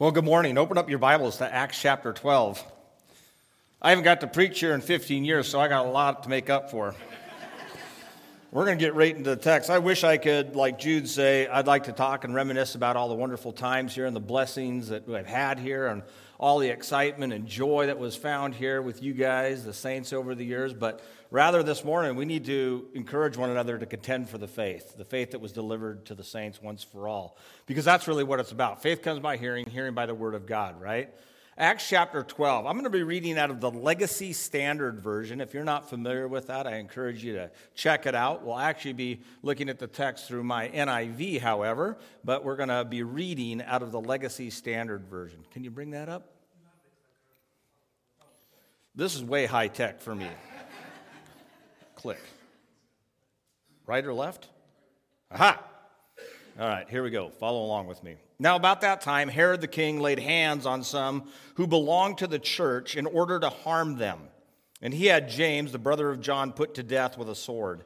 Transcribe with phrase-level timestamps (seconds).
[0.00, 0.56] Well, good morning.
[0.56, 2.64] Open up your Bibles to Acts chapter 12.
[3.82, 6.30] I haven't got to preach here in 15 years, so I got a lot to
[6.30, 6.94] make up for.
[8.50, 9.68] We're going to get right into the text.
[9.68, 13.10] I wish I could, like Jude, say, I'd like to talk and reminisce about all
[13.10, 16.02] the wonderful times here and the blessings that we've had here and
[16.38, 20.34] all the excitement and joy that was found here with you guys, the saints over
[20.34, 20.72] the years.
[20.72, 24.96] But rather, this morning, we need to encourage one another to contend for the faith,
[24.96, 27.36] the faith that was delivered to the saints once for all.
[27.66, 28.82] Because that's really what it's about.
[28.82, 31.10] Faith comes by hearing, hearing by the word of God, right?
[31.60, 32.64] Acts chapter 12.
[32.64, 35.42] I'm going to be reading out of the Legacy Standard Version.
[35.42, 38.46] If you're not familiar with that, I encourage you to check it out.
[38.46, 42.86] We'll actually be looking at the text through my NIV, however, but we're going to
[42.86, 45.44] be reading out of the Legacy Standard Version.
[45.52, 46.32] Can you bring that up?
[48.94, 50.28] This is way high tech for me.
[52.00, 52.22] Click.
[53.86, 54.48] Right or left?
[55.30, 55.62] Aha!
[56.58, 57.28] All right, here we go.
[57.28, 58.16] Follow along with me.
[58.38, 62.38] Now, about that time, Herod the king laid hands on some who belonged to the
[62.38, 64.18] church in order to harm them.
[64.80, 67.84] And he had James, the brother of John, put to death with a sword.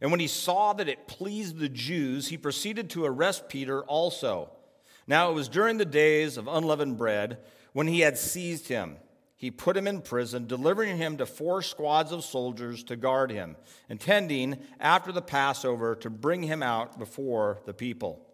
[0.00, 4.50] And when he saw that it pleased the Jews, he proceeded to arrest Peter also.
[5.06, 7.38] Now, it was during the days of unleavened bread
[7.72, 8.96] when he had seized him.
[9.44, 13.56] He put him in prison, delivering him to four squads of soldiers to guard him,
[13.90, 18.26] intending after the Passover to bring him out before the people.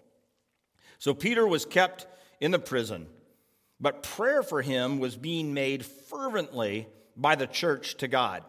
[1.01, 2.07] So Peter was kept
[2.41, 3.09] in the prison,
[3.81, 8.45] but prayer for him was being made fervently by the church to God.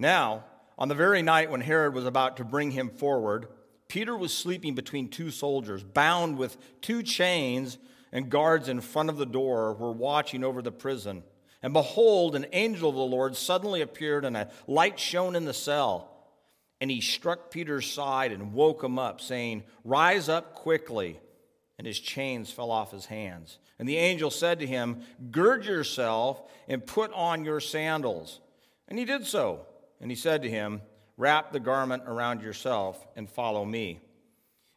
[0.00, 0.46] Now,
[0.78, 3.46] on the very night when Herod was about to bring him forward,
[3.86, 7.78] Peter was sleeping between two soldiers, bound with two chains,
[8.10, 11.22] and guards in front of the door were watching over the prison.
[11.62, 15.54] And behold, an angel of the Lord suddenly appeared, and a light shone in the
[15.54, 16.14] cell.
[16.80, 21.18] And he struck Peter's side and woke him up, saying, Rise up quickly
[21.78, 23.58] and his chains fell off his hands.
[23.78, 28.40] And the angel said to him, Gird yourself and put on your sandals.
[28.88, 29.64] And he did so.
[30.00, 30.82] And he said to him,
[31.16, 34.00] Wrap the garment around yourself and follow me.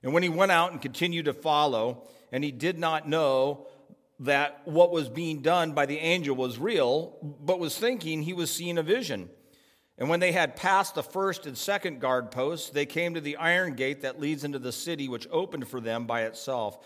[0.03, 3.67] And when he went out and continued to follow, and he did not know
[4.21, 8.51] that what was being done by the angel was real, but was thinking he was
[8.51, 9.29] seeing a vision.
[9.97, 13.37] And when they had passed the first and second guard posts, they came to the
[13.37, 16.77] iron gate that leads into the city, which opened for them by itself.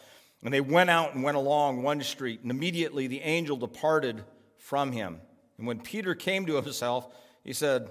[0.44, 4.24] And they went out and went along one street, and immediately the angel departed
[4.58, 5.20] from him.
[5.58, 7.08] And when Peter came to himself,
[7.44, 7.90] he said,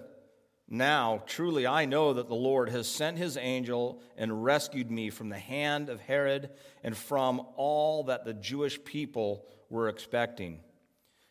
[0.74, 5.28] Now truly I know that the Lord has sent his angel and rescued me from
[5.28, 6.50] the hand of Herod
[6.82, 10.58] and from all that the Jewish people were expecting.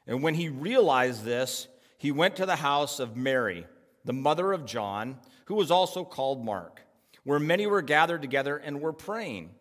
[0.07, 1.67] And when he realized this,
[1.97, 3.67] he went to the house of Mary
[4.05, 6.81] the mother of John, who was also called Mark,
[7.23, 9.51] where many were gathered together and were praying.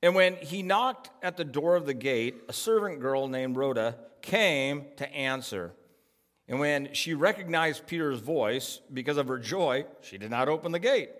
[0.00, 3.96] And when he knocked at the door of the gate, a servant girl named Rhoda
[4.22, 5.72] came to answer.
[6.48, 10.78] And when she recognized Peter's voice, because of her joy, she did not open the
[10.78, 11.10] gate.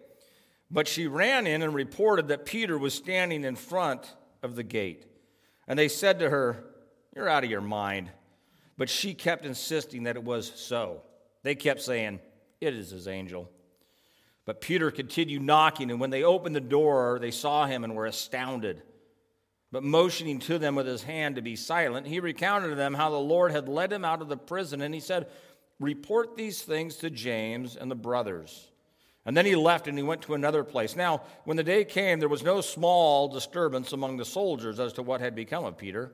[0.70, 5.04] But she ran in and reported that Peter was standing in front of the gate.
[5.66, 6.64] And they said to her,
[7.14, 8.10] You're out of your mind.
[8.78, 11.02] But she kept insisting that it was so.
[11.42, 12.20] They kept saying,
[12.60, 13.50] it is his angel.
[14.44, 18.06] But Peter continued knocking, and when they opened the door, they saw him and were
[18.06, 18.82] astounded.
[19.70, 23.10] But motioning to them with his hand to be silent, he recounted to them how
[23.10, 25.28] the Lord had led him out of the prison, and he said,
[25.78, 28.70] Report these things to James and the brothers.
[29.24, 30.96] And then he left and he went to another place.
[30.96, 35.02] Now, when the day came, there was no small disturbance among the soldiers as to
[35.02, 36.12] what had become of Peter.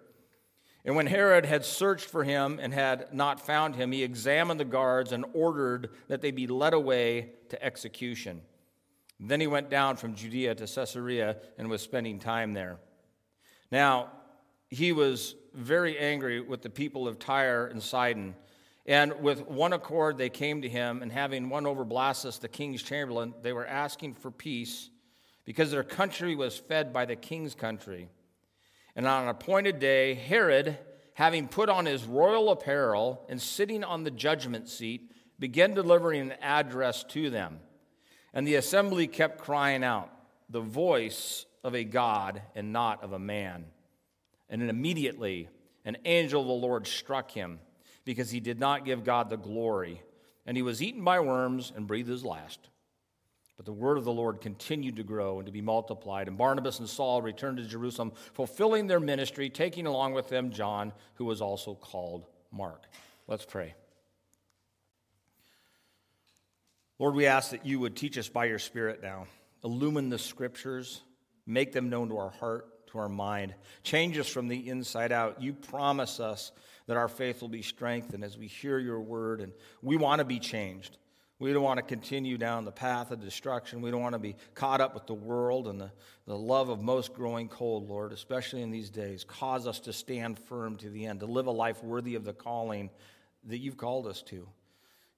[0.85, 4.65] And when Herod had searched for him and had not found him, he examined the
[4.65, 8.43] guards and ordered that they be led away to execution.
[9.21, 12.79] Then he went down from Judea to Caesarea and was spending time there.
[13.71, 14.11] Now,
[14.71, 18.35] he was very angry with the people of Tyre and Sidon.
[18.87, 22.83] And with one accord, they came to him, and having won over Blastus, the king's
[22.83, 24.91] chamberlain, they were asking for peace
[25.45, 28.09] because their country was fed by the king's country.
[28.97, 30.79] And on an appointed day, Herod,
[31.15, 36.35] having put on his royal apparel and sitting on the judgment seat, began delivering an
[36.41, 37.61] address to them.
[38.33, 40.11] And the assembly kept crying out,
[40.49, 43.65] The voice of a God and not of a man.
[44.49, 45.49] And immediately
[45.85, 47.59] an angel of the Lord struck him
[48.05, 50.03] because he did not give God the glory.
[50.47, 52.61] And he was eaten by worms and breathed his last.
[53.57, 56.29] But the word of the Lord continued to grow and to be multiplied.
[56.29, 60.93] And Barnabas and Saul returned to Jerusalem, fulfilling their ministry, taking along with them John,
[61.15, 62.83] who was also called Mark.
[63.27, 63.75] Let's pray.
[66.99, 69.27] Lord, we ask that you would teach us by your Spirit now.
[69.63, 71.03] Illumine the scriptures,
[71.47, 73.55] make them known to our heart, to our mind.
[73.83, 75.43] Change us from the inside out.
[75.43, 76.53] You promise us
[76.87, 79.53] that our faith will be strengthened as we hear your word, and
[79.83, 80.99] we want to be changed.
[81.41, 83.83] We don't want to continue down the path of destruction.
[83.83, 85.91] We don't want to be caught up with the world and the,
[86.27, 89.25] the love of most growing cold, Lord, especially in these days.
[89.25, 92.33] Cause us to stand firm to the end, to live a life worthy of the
[92.33, 92.89] calling
[93.45, 94.49] that you've called us to.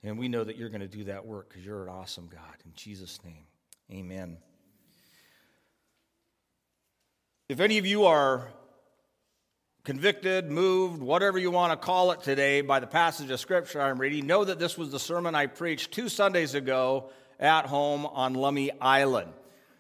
[0.03, 2.57] And we know that you're going to do that work because you're an awesome God.
[2.65, 3.45] In Jesus' name,
[3.93, 4.39] amen.
[7.49, 8.49] If any of you are
[9.85, 14.01] convicted, moved, whatever you want to call it today, by the passage of Scripture I'm
[14.01, 18.35] reading, know that this was the sermon I preached two Sundays ago at home on
[18.35, 19.33] Lummi Island.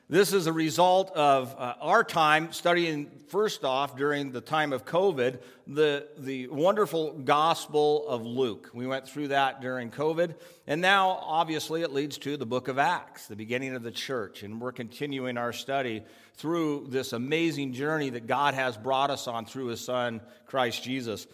[0.08, 4.84] This is a result of uh, our time studying, first off, during the time of
[4.84, 8.70] COVID, the, the wonderful Gospel of Luke.
[8.72, 10.36] We went through that during COVID.
[10.68, 14.44] And now, obviously, it leads to the book of Acts, the beginning of the church.
[14.44, 16.04] And we're continuing our study
[16.34, 21.26] through this amazing journey that God has brought us on through his Son, Christ Jesus.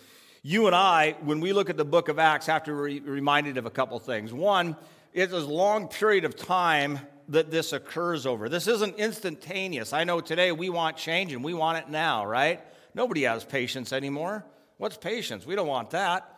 [0.42, 3.58] You and I, when we look at the book of Acts, have to be reminded
[3.58, 4.32] of a couple things.
[4.32, 4.76] One,
[5.12, 7.00] it's a long period of time
[7.32, 8.50] that this occurs over.
[8.50, 9.94] This isn't instantaneous.
[9.94, 12.60] I know today we want change and we want it now, right?
[12.94, 14.44] Nobody has patience anymore.
[14.76, 15.46] What's patience?
[15.46, 16.28] We don't want that.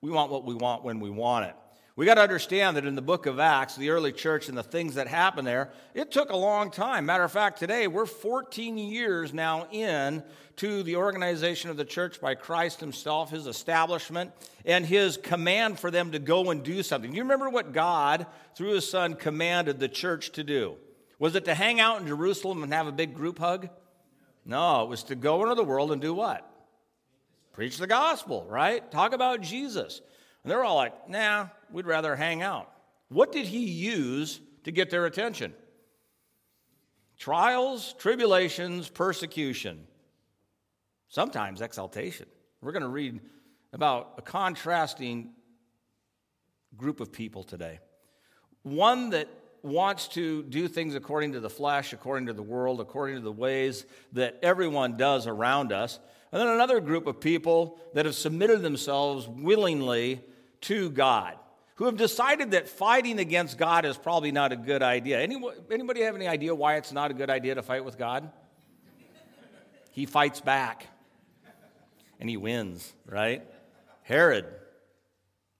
[0.00, 1.56] We want what we want when we want it.
[1.96, 4.62] We got to understand that in the book of Acts, the early church and the
[4.62, 7.06] things that happened there, it took a long time.
[7.06, 10.22] Matter of fact, today we're 14 years now in
[10.56, 14.30] to the organization of the church by Christ himself, his establishment,
[14.66, 17.14] and his command for them to go and do something.
[17.14, 20.76] You remember what God, through his son, commanded the church to do?
[21.18, 23.70] Was it to hang out in Jerusalem and have a big group hug?
[24.44, 26.46] No, it was to go into the world and do what?
[27.54, 28.90] Preach the gospel, right?
[28.90, 30.02] Talk about Jesus.
[30.42, 32.70] And they're all like, nah, we'd rather hang out.
[33.08, 35.54] What did he use to get their attention?
[37.18, 39.86] Trials, tribulations, persecution,
[41.08, 42.26] sometimes exaltation.
[42.60, 43.20] We're going to read
[43.72, 45.30] about a contrasting
[46.76, 47.78] group of people today.
[48.62, 49.28] One that
[49.62, 53.32] wants to do things according to the flesh, according to the world, according to the
[53.32, 55.98] ways that everyone does around us.
[56.32, 60.20] And then another group of people that have submitted themselves willingly
[60.62, 61.36] to God,
[61.76, 65.18] who have decided that fighting against God is probably not a good idea.
[65.20, 68.30] anybody have any idea why it's not a good idea to fight with God?
[69.92, 70.86] He fights back
[72.20, 73.42] and he wins, right?
[74.02, 74.46] Herod.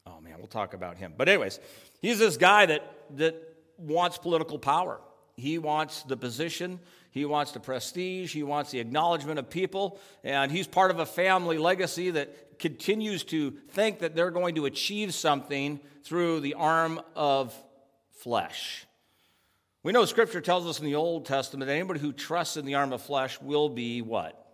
[0.06, 1.14] Oh man, we'll talk about him.
[1.16, 1.60] But, anyways,
[2.00, 2.82] he's this guy that,
[3.16, 3.34] that
[3.76, 5.00] wants political power.
[5.36, 6.80] He wants the position,
[7.10, 11.04] he wants the prestige, he wants the acknowledgement of people, and he's part of a
[11.04, 17.00] family legacy that continues to think that they're going to achieve something through the arm
[17.14, 17.54] of
[18.10, 18.86] flesh.
[19.82, 22.74] We know scripture tells us in the Old Testament that anybody who trusts in the
[22.74, 24.44] arm of flesh will be what?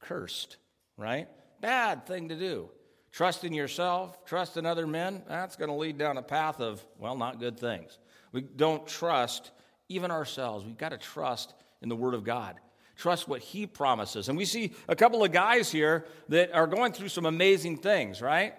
[0.00, 0.56] Cursed,
[0.96, 1.28] right?
[1.60, 2.70] Bad thing to do.
[3.12, 6.84] Trust in yourself, trust in other men, that's going to lead down a path of,
[6.98, 7.98] well, not good things.
[8.32, 9.52] We don't trust
[9.88, 10.64] even ourselves.
[10.64, 12.56] We've got to trust in the Word of God.
[12.96, 14.28] Trust what He promises.
[14.28, 18.22] And we see a couple of guys here that are going through some amazing things,
[18.22, 18.54] right?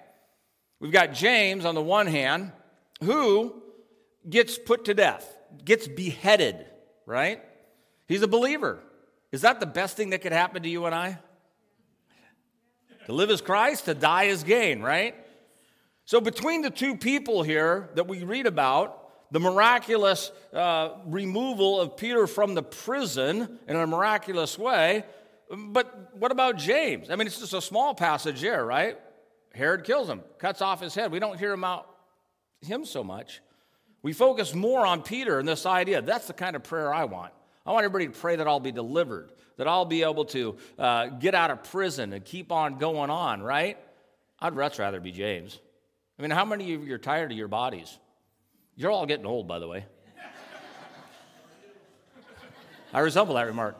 [0.79, 2.51] We've got James on the one hand,
[3.01, 3.61] who
[4.29, 6.65] gets put to death, gets beheaded,
[7.05, 7.41] right?
[8.07, 8.79] He's a believer.
[9.31, 11.17] Is that the best thing that could happen to you and I?
[13.05, 15.15] To live as Christ, to die as gain, right?
[16.05, 19.04] So, between the two people here that we read about,
[19.35, 25.03] the miraculous uh, removal of Peter from the prison in a miraculous way.
[25.53, 27.09] But what about James?
[27.09, 28.97] I mean, it's just a small passage there, right?
[29.53, 31.11] Herod kills him, cuts off his head.
[31.11, 31.85] We don't hear about
[32.61, 33.41] him so much.
[34.03, 36.01] We focus more on Peter and this idea.
[36.01, 37.33] That's the kind of prayer I want.
[37.65, 41.07] I want everybody to pray that I'll be delivered, that I'll be able to uh,
[41.07, 43.77] get out of prison and keep on going on, right?
[44.39, 45.59] I'd much rather be James.
[46.17, 47.99] I mean, how many of you are tired of your bodies?
[48.77, 49.85] You're all getting old, by the way.
[52.93, 53.77] I resemble that remark.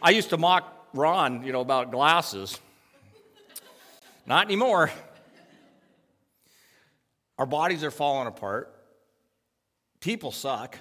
[0.00, 2.58] I used to mock Ron, you know, about glasses.
[4.26, 4.90] Not anymore.
[7.38, 8.74] Our bodies are falling apart.
[10.00, 10.78] People suck.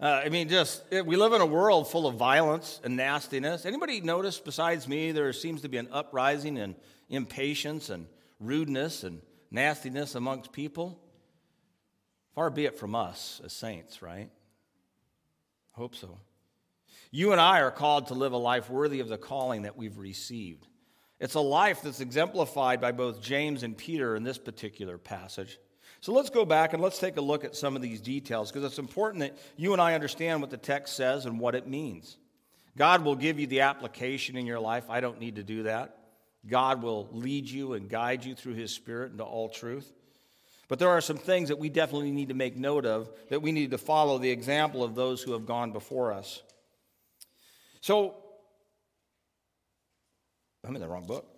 [0.00, 3.66] Uh, I mean, just we live in a world full of violence and nastiness.
[3.66, 6.74] Anybody notice besides me there seems to be an uprising and
[7.08, 8.06] impatience and
[8.40, 10.98] rudeness and nastiness amongst people?
[12.34, 14.30] Far be it from us as saints, right?
[15.74, 16.18] I Hope so.
[17.10, 19.98] You and I are called to live a life worthy of the calling that we've
[19.98, 20.66] received.
[21.20, 25.58] It's a life that's exemplified by both James and Peter in this particular passage.
[26.00, 28.64] So let's go back and let's take a look at some of these details because
[28.64, 32.16] it's important that you and I understand what the text says and what it means.
[32.76, 34.88] God will give you the application in your life.
[34.88, 35.96] I don't need to do that.
[36.46, 39.92] God will lead you and guide you through His Spirit into all truth.
[40.72, 43.52] But there are some things that we definitely need to make note of, that we
[43.52, 46.40] need to follow the example of those who have gone before us.
[47.82, 48.14] So,
[50.66, 51.28] I'm in the wrong book.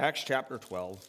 [0.00, 1.08] Acts chapter 12,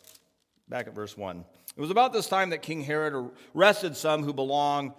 [0.69, 1.43] back at verse 1.
[1.75, 4.91] It was about this time that King Herod arrested some who belonged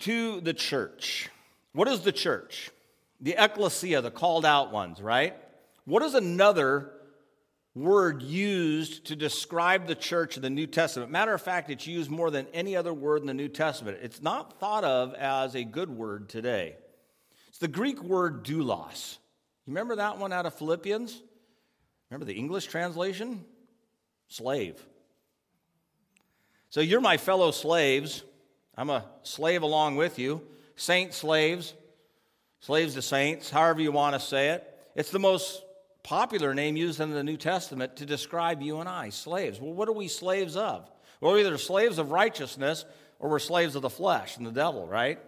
[0.00, 1.28] to the church.
[1.72, 2.72] What is the church?
[3.20, 5.36] The ecclesia, the called out ones, right?
[5.84, 6.90] What is another
[7.78, 11.10] word used to describe the church in the New Testament?
[11.10, 13.98] Matter of fact, it's used more than any other word in the New Testament.
[14.02, 16.76] It's not thought of as a good word today.
[17.48, 19.18] It's the Greek word doulos.
[19.66, 21.22] You remember that one out of Philippians?
[22.10, 23.44] Remember the English translation?
[24.28, 24.82] Slave.
[26.70, 28.22] So you're my fellow slaves.
[28.76, 30.42] I'm a slave along with you.
[30.76, 31.74] Saint slaves,
[32.60, 34.64] slaves to saints, however you want to say it.
[34.94, 35.62] It's the most
[36.02, 39.60] popular name used in the New Testament to describe you and I, slaves.
[39.60, 40.88] Well, what are we slaves of?
[41.20, 42.84] Well, we're either slaves of righteousness
[43.18, 45.18] or we're slaves of the flesh and the devil, right?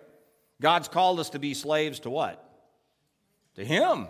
[0.61, 2.45] God's called us to be slaves to what?
[3.57, 4.07] To Him.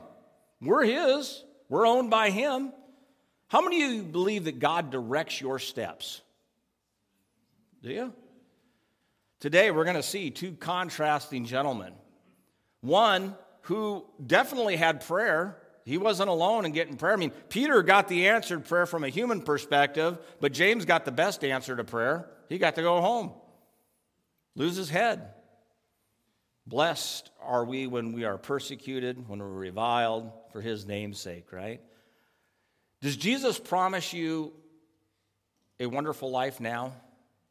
[0.60, 2.72] We're His, we're owned by Him.
[3.48, 6.20] How many of you believe that God directs your steps?
[7.82, 8.12] Do you?
[9.40, 11.94] Today, we're going to see two contrasting gentlemen.
[12.82, 15.56] One who definitely had prayer.
[15.84, 17.14] He wasn't alone in getting prayer.
[17.14, 21.12] I mean, Peter got the answered prayer from a human perspective, but James got the
[21.12, 22.28] best answer to prayer.
[22.48, 23.32] He got to go home,
[24.54, 25.34] lose his head.
[26.66, 31.80] Blessed are we when we are persecuted, when we're reviled for his name's sake, right?
[33.00, 34.52] Does Jesus promise you
[35.80, 36.92] a wonderful life now?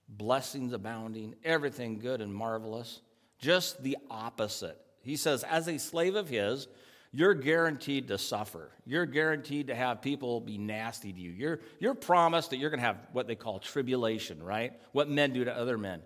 [0.08, 3.02] Blessings abounding, everything good and marvelous?
[3.40, 4.80] Just the opposite.
[5.02, 6.68] He says, as a slave of his,
[7.12, 8.70] you're guaranteed to suffer.
[8.86, 11.32] You're guaranteed to have people be nasty to you.
[11.32, 14.74] You're, you're promised that you're going to have what they call tribulation, right?
[14.92, 16.01] What men do to other men.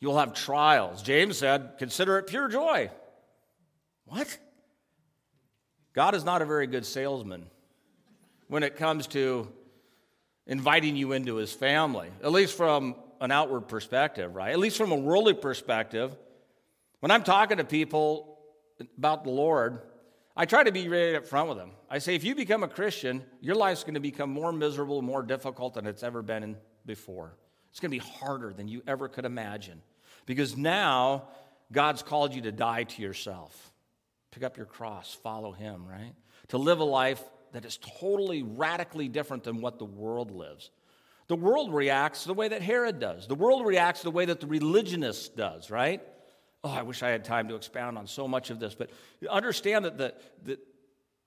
[0.00, 1.02] You'll have trials.
[1.02, 2.90] James said, consider it pure joy.
[4.04, 4.38] What?
[5.92, 7.46] God is not a very good salesman
[8.46, 9.48] when it comes to
[10.46, 14.52] inviting you into his family, at least from an outward perspective, right?
[14.52, 16.16] At least from a worldly perspective.
[17.00, 18.38] When I'm talking to people
[18.96, 19.80] about the Lord,
[20.40, 21.72] I try to be right up front with them.
[21.90, 25.24] I say, if you become a Christian, your life's going to become more miserable, more
[25.24, 27.34] difficult than it's ever been before.
[27.72, 29.82] It's going to be harder than you ever could imagine
[30.26, 31.24] because now
[31.72, 33.72] God's called you to die to yourself,
[34.30, 36.14] pick up your cross, follow Him, right?
[36.48, 40.70] To live a life that is totally, radically different than what the world lives.
[41.26, 43.26] The world reacts the way that Herod does.
[43.26, 46.00] The world reacts the way that the religionist does, right?
[46.64, 48.90] Oh, I wish I had time to expound on so much of this, but
[49.30, 50.58] understand that the, the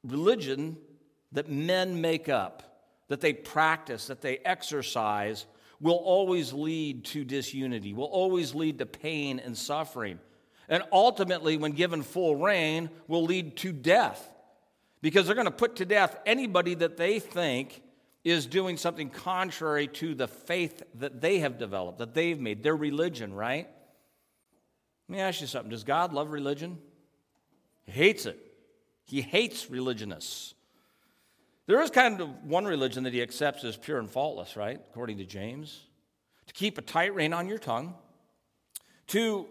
[0.04, 0.78] religion
[1.32, 2.64] that men make up,
[3.08, 5.46] that they practice, that they exercise,
[5.80, 10.20] will always lead to disunity, will always lead to pain and suffering.
[10.70, 14.28] And ultimately, when given full reign, will lead to death.
[15.02, 17.82] Because they're going to put to death anybody that they think
[18.24, 22.76] is doing something contrary to the faith that they have developed, that they've made, their
[22.76, 23.68] religion, right?
[25.12, 25.72] Let me ask you something.
[25.72, 26.78] Does God love religion?
[27.84, 28.40] He hates it.
[29.04, 30.54] He hates religionists.
[31.68, 34.80] There is kind of one religion that he accepts as pure and faultless, right?
[34.90, 35.82] According to James.
[36.48, 37.94] To keep a tight rein on your tongue,
[39.08, 39.48] to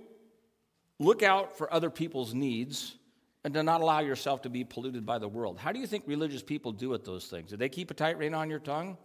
[0.99, 2.97] look out for other people's needs,
[3.45, 5.59] and to not allow yourself to be polluted by the world.
[5.59, 7.51] How do you think religious people do with those things?
[7.51, 8.97] Do they keep a tight rein on your tongue?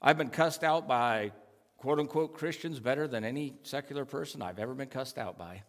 [0.00, 1.32] I've been cussed out by
[1.78, 5.62] quote unquote Christians better than any secular person I've ever been cussed out by.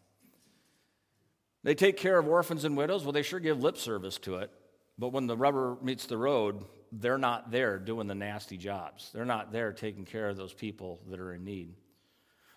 [1.64, 3.04] They take care of orphans and widows.
[3.04, 4.52] Well, they sure give lip service to it.
[4.98, 9.12] But when the rubber meets the road, they're not there doing the nasty jobs.
[9.14, 11.74] They're not there taking care of those people that are in need.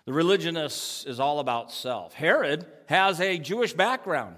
[0.05, 2.13] The religionist is all about self.
[2.13, 4.35] Herod has a Jewish background.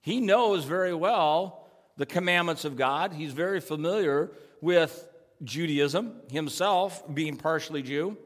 [0.00, 1.68] He knows very well
[1.98, 3.12] the commandments of God.
[3.12, 4.32] He's very familiar
[4.62, 5.06] with
[5.42, 8.16] Judaism, himself being partially Jew.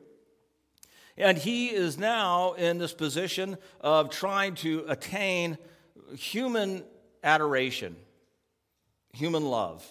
[1.17, 5.59] And he is now in this position of trying to attain
[6.17, 6.85] human
[7.23, 7.97] adoration,
[9.13, 9.85] human love,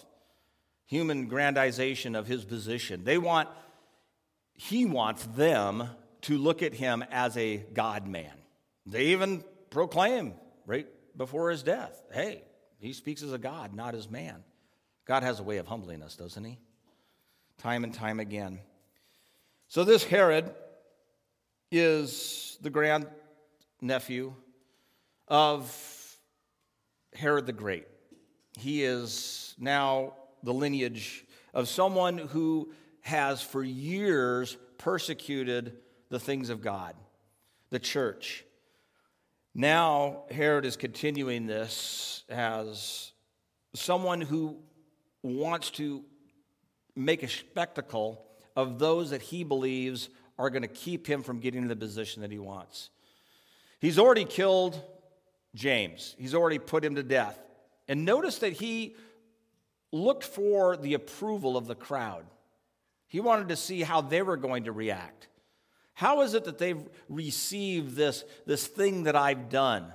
[0.86, 3.04] human grandization of his position.
[3.04, 3.48] They want,
[4.54, 5.88] he wants them
[6.22, 8.32] to look at him as a God man.
[8.86, 10.34] They even proclaim
[10.66, 12.42] right before his death hey,
[12.78, 14.44] he speaks as a God, not as man.
[15.06, 16.58] God has a way of humbling us, doesn't he?
[17.58, 18.60] Time and time again.
[19.68, 20.54] So, this Herod
[21.70, 23.06] is the grand
[23.80, 24.34] nephew
[25.28, 26.18] of
[27.14, 27.86] Herod the Great.
[28.58, 35.76] He is now the lineage of someone who has for years persecuted
[36.10, 36.94] the things of God,
[37.70, 38.44] the church.
[39.54, 43.12] Now, Herod is continuing this as
[43.74, 44.58] someone who
[45.22, 46.04] wants to
[46.96, 48.24] make a spectacle
[48.56, 50.08] of those that he believes
[50.38, 52.90] are going to keep him from getting to the position that he wants.
[53.80, 54.80] He's already killed
[55.54, 57.38] James, he's already put him to death.
[57.86, 58.96] And notice that he
[59.92, 62.24] looked for the approval of the crowd.
[63.06, 65.28] He wanted to see how they were going to react.
[65.92, 69.92] How is it that they've received this, this thing that I've done?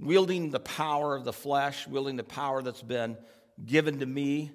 [0.00, 3.18] Wielding the power of the flesh, wielding the power that's been
[3.62, 4.52] given to me.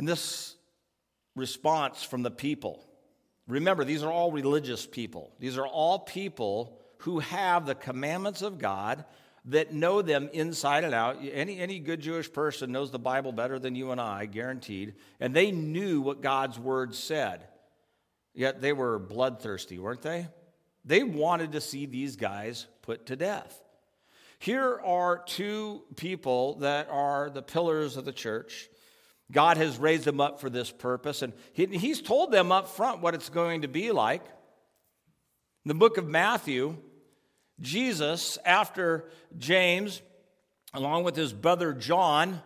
[0.00, 0.56] And this
[1.36, 2.82] response from the people.
[3.46, 5.30] Remember, these are all religious people.
[5.38, 9.04] These are all people who have the commandments of God
[9.44, 11.18] that know them inside and out.
[11.20, 14.94] Any, any good Jewish person knows the Bible better than you and I, guaranteed.
[15.20, 17.46] And they knew what God's word said.
[18.32, 20.28] Yet they were bloodthirsty, weren't they?
[20.86, 23.62] They wanted to see these guys put to death.
[24.38, 28.70] Here are two people that are the pillars of the church.
[29.30, 33.00] God has raised them up for this purpose, and he, He's told them up front
[33.00, 34.24] what it's going to be like.
[35.64, 36.76] In the book of Matthew,
[37.60, 40.00] Jesus, after James,
[40.72, 42.40] along with his brother John,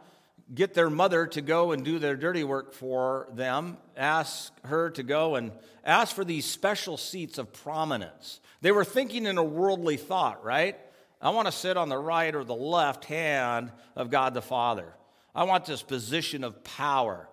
[0.52, 5.02] get their mother to go and do their dirty work for them, ask her to
[5.02, 5.52] go and
[5.84, 8.40] ask for these special seats of prominence.
[8.60, 10.76] They were thinking in a worldly thought, right?
[11.20, 14.92] I want to sit on the right or the left hand of God the Father.
[15.34, 17.28] I want this position of power.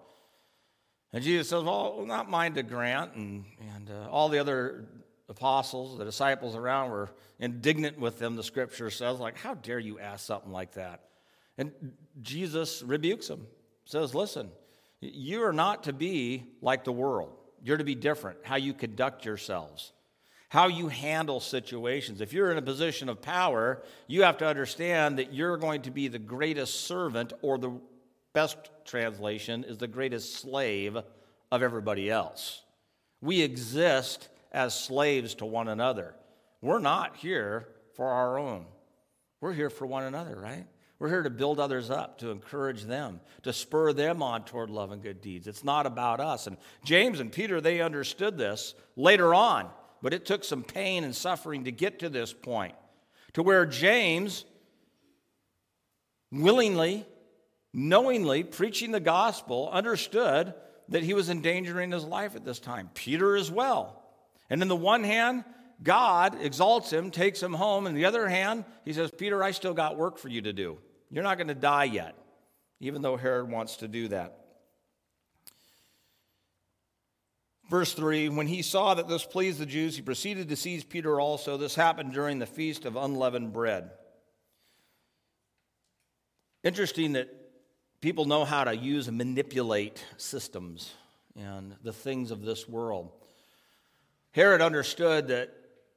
[1.13, 3.15] And Jesus says, Well, not mine to grant.
[3.15, 4.85] And, and uh, all the other
[5.31, 9.97] apostles, the disciples around were indignant with them, the scripture says, like, how dare you
[9.97, 11.01] ask something like that?
[11.57, 11.71] And
[12.21, 13.47] Jesus rebukes them,
[13.85, 14.51] says, listen,
[14.99, 17.31] you are not to be like the world.
[17.63, 19.91] You're to be different, how you conduct yourselves,
[20.49, 22.21] how you handle situations.
[22.21, 25.91] If you're in a position of power, you have to understand that you're going to
[25.91, 27.71] be the greatest servant, or the
[28.33, 30.97] best translation is the greatest slave
[31.51, 32.63] of everybody else.
[33.21, 36.15] We exist as slaves to one another.
[36.61, 38.65] We're not here for our own.
[39.41, 40.65] We're here for one another, right?
[40.99, 44.91] We're here to build others up, to encourage them, to spur them on toward love
[44.91, 45.47] and good deeds.
[45.47, 46.45] It's not about us.
[46.45, 49.69] And James and Peter, they understood this later on,
[50.03, 52.75] but it took some pain and suffering to get to this point,
[53.33, 54.45] to where James
[56.31, 57.07] willingly,
[57.73, 60.53] knowingly, preaching the gospel, understood
[60.89, 62.89] that he was endangering his life at this time.
[62.93, 64.03] Peter as well.
[64.49, 65.45] And in the one hand,
[65.81, 67.87] God exalts him, takes him home.
[67.87, 70.77] And the other hand, he says, Peter, I still got work for you to do.
[71.09, 72.15] You're not going to die yet,
[72.79, 74.37] even though Herod wants to do that.
[77.69, 81.19] Verse 3 When he saw that this pleased the Jews, he proceeded to seize Peter
[81.19, 81.55] also.
[81.55, 83.91] This happened during the feast of unleavened bread.
[86.63, 87.40] Interesting that
[88.01, 90.91] people know how to use and manipulate systems
[91.35, 93.11] and the things of this world.
[94.31, 95.53] Herod understood that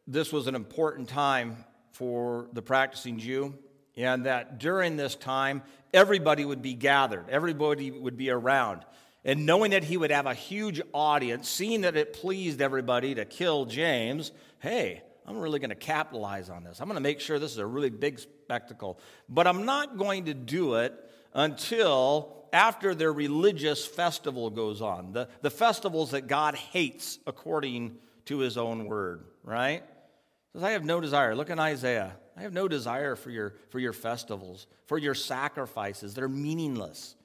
[0.07, 3.55] this was an important time for the practicing Jew,
[3.97, 5.63] and that during this time,
[5.95, 8.85] everybody would be gathered, everybody would be around.
[9.25, 13.25] And knowing that he would have a huge audience, seeing that it pleased everybody to
[13.25, 16.81] kill James, hey, I'm really going to capitalize on this.
[16.81, 18.99] I'm going to make sure this is a really big spectacle.
[19.27, 20.93] But I'm not going to do it
[21.35, 25.13] until after their religious festival goes on.
[25.13, 29.83] The, the festivals that God hates according to his own word, right?
[30.53, 31.35] Says, I have no desire.
[31.35, 32.17] Look in Isaiah.
[32.37, 36.15] I have no desire for your, for your festivals, for your sacrifices.
[36.15, 37.17] They're meaningless.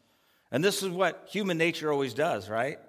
[0.51, 2.79] And this is what human nature always does, right?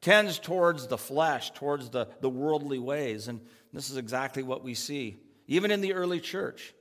[0.00, 3.28] Tends towards the flesh, towards the, the worldly ways.
[3.28, 3.40] And
[3.72, 6.74] this is exactly what we see, even in the early church.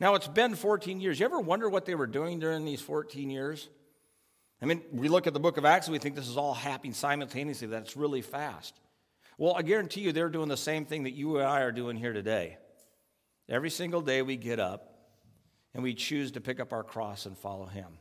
[0.00, 1.20] Now, it's been 14 years.
[1.20, 3.68] You ever wonder what they were doing during these 14 years?
[4.62, 6.54] I mean, we look at the book of Acts and we think this is all
[6.54, 8.74] happening simultaneously, that's really fast.
[9.36, 11.96] Well, I guarantee you they're doing the same thing that you and I are doing
[11.96, 12.56] here today.
[13.48, 14.94] Every single day we get up
[15.74, 17.98] and we choose to pick up our cross and follow Him.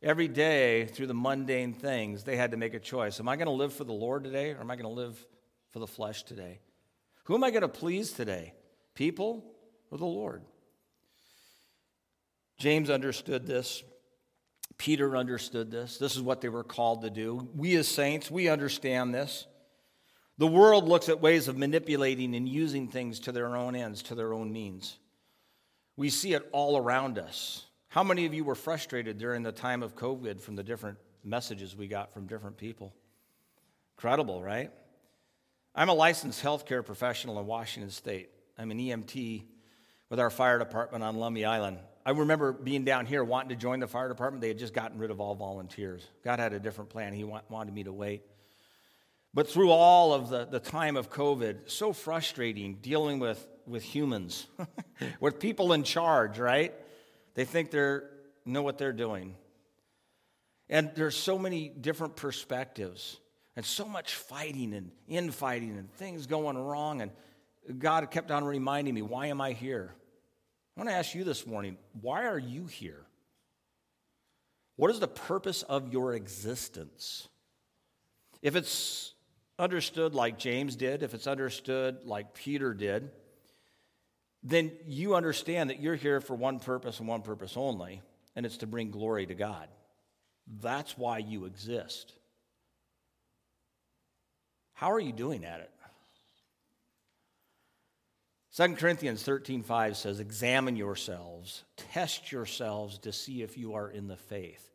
[0.00, 3.18] Every day, through the mundane things, they had to make a choice.
[3.18, 5.24] Am I going to live for the Lord today or am I going to live
[5.70, 6.60] for the flesh today?
[7.24, 8.54] Who am I going to please today?
[8.94, 9.44] People
[9.90, 10.42] or the Lord?
[12.58, 13.82] James understood this.
[14.76, 15.98] Peter understood this.
[15.98, 17.48] This is what they were called to do.
[17.54, 19.46] We as saints, we understand this.
[20.38, 24.14] The world looks at ways of manipulating and using things to their own ends, to
[24.14, 24.98] their own means.
[25.96, 27.66] We see it all around us.
[27.88, 31.74] How many of you were frustrated during the time of COVID from the different messages
[31.74, 32.94] we got from different people?
[33.96, 34.70] Incredible, right?
[35.74, 38.30] I'm a licensed healthcare professional in Washington State.
[38.56, 39.42] I'm an EMT
[40.08, 41.78] with our fire department on Lummi Island.
[42.08, 44.40] I remember being down here wanting to join the fire department.
[44.40, 46.08] They had just gotten rid of all volunteers.
[46.24, 47.12] God had a different plan.
[47.12, 48.22] He wanted me to wait.
[49.34, 54.46] But through all of the, the time of COVID, so frustrating dealing with, with humans,
[55.20, 56.72] with people in charge, right?
[57.34, 57.98] They think they
[58.46, 59.34] know what they're doing.
[60.70, 63.18] And there's so many different perspectives
[63.54, 67.02] and so much fighting and infighting and things going wrong.
[67.02, 67.10] And
[67.78, 69.92] God kept on reminding me, why am I here?
[70.78, 73.04] I want to ask you this morning, why are you here?
[74.76, 77.26] What is the purpose of your existence?
[78.42, 79.12] If it's
[79.58, 83.10] understood like James did, if it's understood like Peter did,
[84.44, 88.00] then you understand that you're here for one purpose and one purpose only,
[88.36, 89.66] and it's to bring glory to God.
[90.60, 92.14] That's why you exist.
[94.74, 95.72] How are you doing at it?
[98.58, 104.16] 2 Corinthians 13:5 says, "Examine yourselves, test yourselves to see if you are in the
[104.16, 104.72] faith.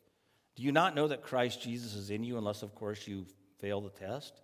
[0.56, 3.26] Do you not know that Christ Jesus is in you unless of course you
[3.58, 4.40] fail the test?"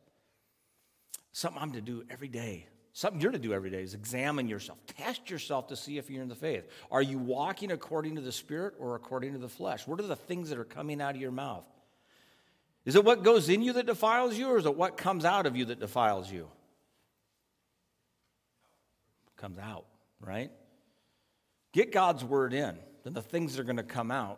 [1.32, 2.68] Something I'm to do every day.
[2.92, 4.78] Something you're to do every day is examine yourself.
[4.88, 6.70] Test yourself to see if you're in the faith.
[6.92, 9.88] Are you walking according to the Spirit or according to the flesh?
[9.88, 11.64] What are the things that are coming out of your mouth?
[12.84, 15.46] Is it what goes in you that defiles you, or is it what comes out
[15.46, 16.52] of you that defiles you?
[19.40, 19.86] Comes out,
[20.20, 20.52] right?
[21.72, 24.38] Get God's word in, then the things that are going to come out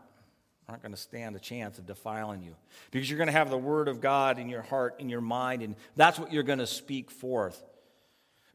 [0.70, 2.56] aren't going to stand a chance of defiling you
[2.92, 5.64] because you're going to have the Word of God in your heart, in your mind,
[5.64, 7.64] and that's what you're going to speak forth.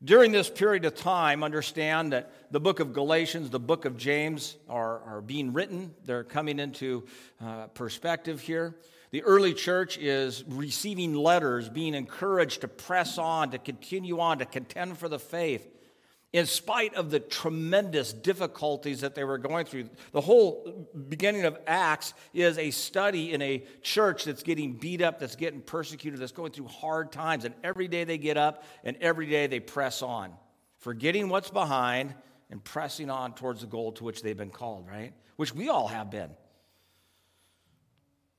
[0.04, 4.56] During this period of time, understand that the book of Galatians, the book of James
[4.68, 5.94] are, are being written.
[6.04, 7.06] They're coming into
[7.44, 8.76] uh, perspective here.
[9.10, 14.44] The early church is receiving letters, being encouraged to press on, to continue on, to
[14.44, 15.66] contend for the faith
[16.36, 19.88] in spite of the tremendous difficulties that they were going through.
[20.12, 25.18] The whole beginning of Acts is a study in a church that's getting beat up,
[25.18, 27.46] that's getting persecuted, that's going through hard times.
[27.46, 30.30] And every day they get up and every day they press on,
[30.76, 32.14] forgetting what's behind
[32.50, 35.14] and pressing on towards the goal to which they've been called, right?
[35.36, 36.28] Which we all have been.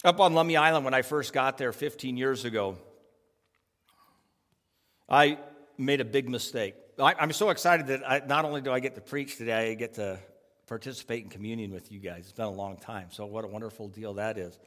[0.03, 2.77] Up on Lummi Island, when I first got there 15 years ago,
[5.09, 5.39] I
[5.79, 6.75] made a big mistake.
[6.99, 9.95] I'm so excited that I, not only do I get to preach today, I get
[9.95, 10.17] to
[10.65, 12.21] participate in communion with you guys.
[12.21, 14.57] It's been a long time, so what a wonderful deal that is.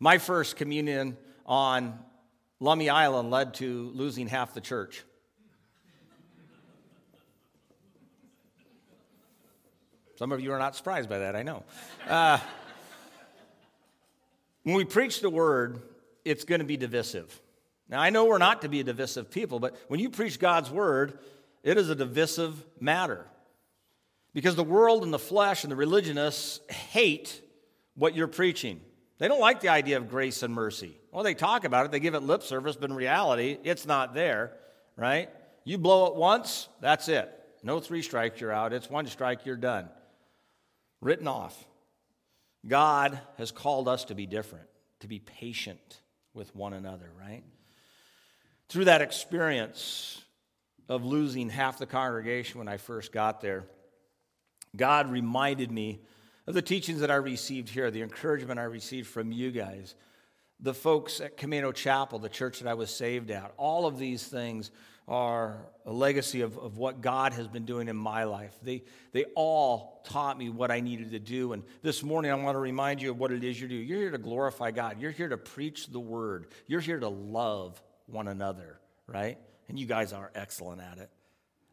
[0.00, 1.96] My first communion on
[2.60, 5.04] Lummi Island led to losing half the church.
[10.16, 11.62] Some of you are not surprised by that, I know.
[12.08, 12.38] Uh,
[14.64, 15.80] when we preach the word,
[16.24, 17.40] it's going to be divisive.
[17.88, 20.68] Now, I know we're not to be a divisive people, but when you preach God's
[20.68, 21.20] word,
[21.66, 23.26] it is a divisive matter.
[24.32, 27.42] Because the world and the flesh and the religionists hate
[27.96, 28.80] what you're preaching.
[29.18, 30.96] They don't like the idea of grace and mercy.
[31.10, 34.14] Well, they talk about it, they give it lip service, but in reality, it's not
[34.14, 34.52] there,
[34.96, 35.28] right?
[35.64, 37.32] You blow it once, that's it.
[37.64, 38.72] No three strikes, you're out.
[38.72, 39.88] It's one strike, you're done.
[41.00, 41.66] Written off.
[42.64, 44.68] God has called us to be different,
[45.00, 46.00] to be patient
[46.32, 47.42] with one another, right?
[48.68, 50.22] Through that experience,
[50.88, 53.64] of losing half the congregation when I first got there,
[54.76, 56.00] God reminded me
[56.46, 59.94] of the teachings that I received here, the encouragement I received from you guys,
[60.60, 63.52] the folks at Camino Chapel, the church that I was saved at.
[63.56, 64.70] All of these things
[65.08, 68.56] are a legacy of, of what God has been doing in my life.
[68.62, 71.52] They, they all taught me what I needed to do.
[71.52, 73.74] And this morning, I want to remind you of what it is you do.
[73.74, 77.80] You're here to glorify God, you're here to preach the word, you're here to love
[78.06, 79.38] one another, right?
[79.68, 81.10] And you guys are excellent at it.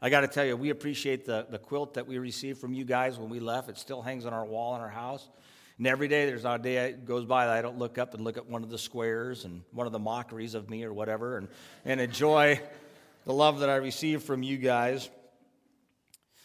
[0.02, 2.84] I got to tell you, we appreciate the, the quilt that we received from you
[2.84, 3.70] guys when we left.
[3.70, 5.30] It still hangs on our wall in our house.
[5.78, 8.14] And every day, there's not a day that goes by that I don't look up
[8.14, 10.92] and look at one of the squares and one of the mockeries of me or
[10.92, 11.48] whatever and,
[11.86, 12.60] and enjoy
[13.26, 15.10] the love that I received from you guys.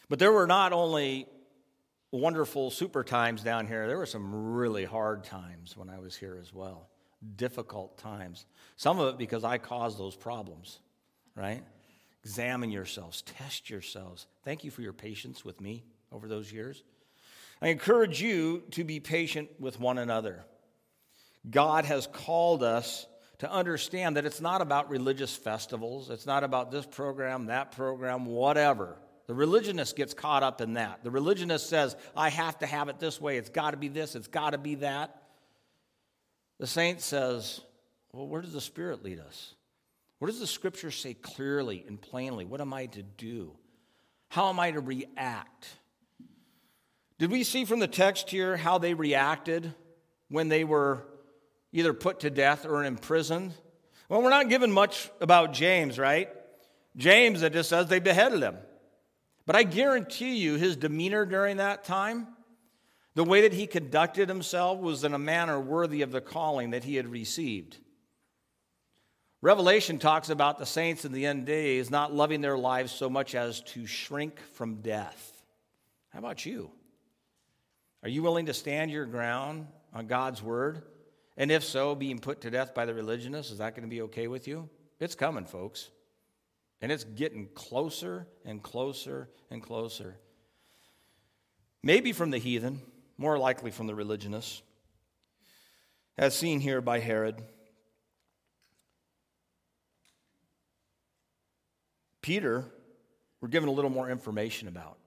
[0.09, 1.27] But there were not only
[2.13, 6.39] wonderful super times down here, there were some really hard times when I was here
[6.41, 6.89] as well.
[7.37, 8.47] Difficult times.
[8.77, 10.79] Some of it because I caused those problems
[11.39, 11.63] right?
[12.25, 14.27] Examine yourselves, test yourselves.
[14.45, 16.83] Thank you for your patience with me over those years.
[17.63, 20.45] I encourage you to be patient with one another.
[21.49, 23.07] God has called us
[23.39, 28.27] to understand that it's not about religious festivals, it's not about this program, that program,
[28.27, 28.97] whatever.
[29.29, 31.05] The religionist gets caught up in that.
[31.05, 34.17] The religionist says, I have to have it this way, it's got to be this,
[34.17, 35.23] it's got to be that.
[36.59, 37.61] The saint says,
[38.13, 39.55] Well, where does the Spirit lead us?
[40.19, 42.45] What does the scripture say clearly and plainly?
[42.45, 43.53] What am I to do?
[44.29, 45.67] How am I to react?
[47.19, 49.75] Did we see from the text here how they reacted
[50.29, 51.07] when they were
[51.73, 53.55] either put to death or imprisoned?
[54.09, 56.31] Well, we're not given much about James, right?
[56.97, 58.57] James, it just says they beheaded him.
[59.47, 62.29] But I guarantee you, his demeanor during that time,
[63.15, 66.85] the way that he conducted himself was in a manner worthy of the calling that
[66.85, 67.79] he had received.
[69.41, 73.35] Revelation talks about the saints in the end days not loving their lives so much
[73.37, 75.33] as to shrink from death.
[76.11, 76.71] How about you?
[78.03, 80.83] Are you willing to stand your ground on God's word?
[81.37, 84.03] And if so, being put to death by the religionists, is that going to be
[84.03, 84.69] okay with you?
[84.99, 85.91] It's coming, folks.
[86.81, 90.17] And it's getting closer and closer and closer.
[91.83, 92.83] Maybe from the heathen,
[93.17, 94.63] more likely from the religionists,
[96.17, 97.41] as seen here by Herod.
[102.29, 102.63] Peter,
[103.41, 104.99] we're given a little more information about.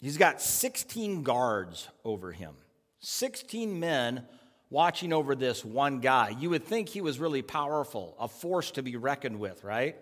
[0.00, 2.56] He's got 16 guards over him,
[2.98, 4.26] 16 men
[4.68, 6.30] watching over this one guy.
[6.30, 9.94] You would think he was really powerful, a force to be reckoned with, right?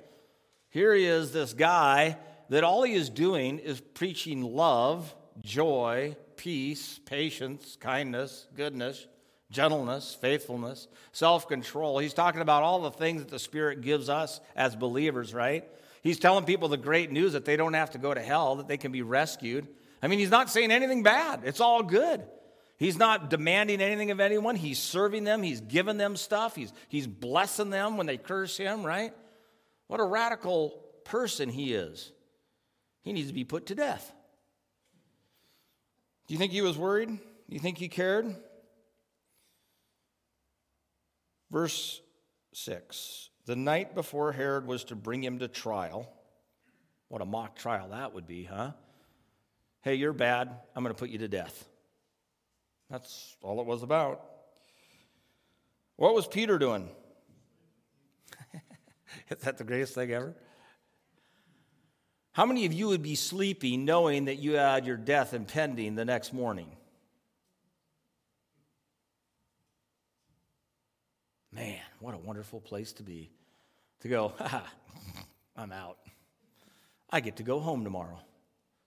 [0.71, 2.17] Here he is, this guy
[2.49, 9.07] that all he is doing is preaching love, joy, peace, patience, kindness, goodness,
[9.51, 11.99] gentleness, faithfulness, self control.
[11.99, 15.69] He's talking about all the things that the Spirit gives us as believers, right?
[16.03, 18.69] He's telling people the great news that they don't have to go to hell, that
[18.69, 19.67] they can be rescued.
[20.03, 22.23] I mean, he's not saying anything bad, it's all good.
[22.79, 24.57] He's not demanding anything of anyone.
[24.57, 25.43] He's serving them.
[25.43, 26.57] He's giving them stuff.
[26.57, 29.13] He's, he's blessing them when they curse him, right?
[29.89, 30.71] What a radical
[31.05, 32.11] person he is.
[33.03, 34.11] He needs to be put to death.
[36.27, 37.09] Do you think he was worried?
[37.09, 38.35] Do you think he cared?
[41.51, 42.01] Verse
[42.55, 46.09] 6 The night before Herod was to bring him to trial,
[47.09, 48.71] what a mock trial that would be, huh?
[49.81, 50.49] Hey, you're bad.
[50.77, 51.69] I'm going to put you to death.
[52.89, 54.25] That's all it was about.
[55.97, 56.91] What was Peter doing?
[59.31, 60.37] Is that the greatest thing ever?
[62.31, 66.05] How many of you would be sleeping knowing that you had your death impending the
[66.05, 66.71] next morning?
[71.51, 73.33] Man, what a wonderful place to be.
[74.01, 74.33] To go,
[75.57, 75.99] I'm out.
[77.11, 78.19] I get to go home tomorrow.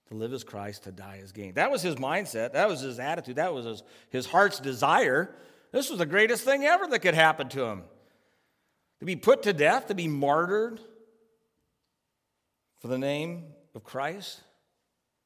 [0.10, 1.54] To live as Christ, to die as gain.
[1.54, 2.54] That was his mindset.
[2.54, 3.38] That was his attitude.
[3.38, 5.34] That was his, his heart's desire.
[5.72, 7.84] This was the greatest thing ever that could happen to him.
[9.00, 10.80] To be put to death, to be martyred
[12.80, 14.42] for the name of Christ.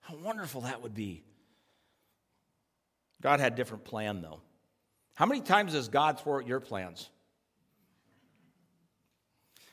[0.02, 1.24] How wonderful that would be.
[3.22, 4.42] God had a different plan, though.
[5.16, 7.10] How many times does God thwart your plans?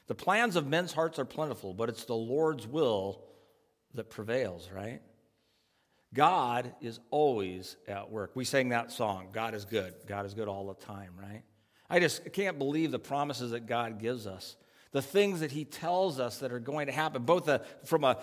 [0.06, 3.22] The plans of men's hearts are plentiful, but it's the Lord's will
[3.94, 5.00] that prevails, right?
[6.12, 8.32] God is always at work.
[8.34, 9.94] We sang that song, God is good.
[10.06, 11.42] God is good all the time, right?
[11.90, 14.56] I just can't believe the promises that God gives us,
[14.92, 18.18] the things that He tells us that are going to happen, both a, from a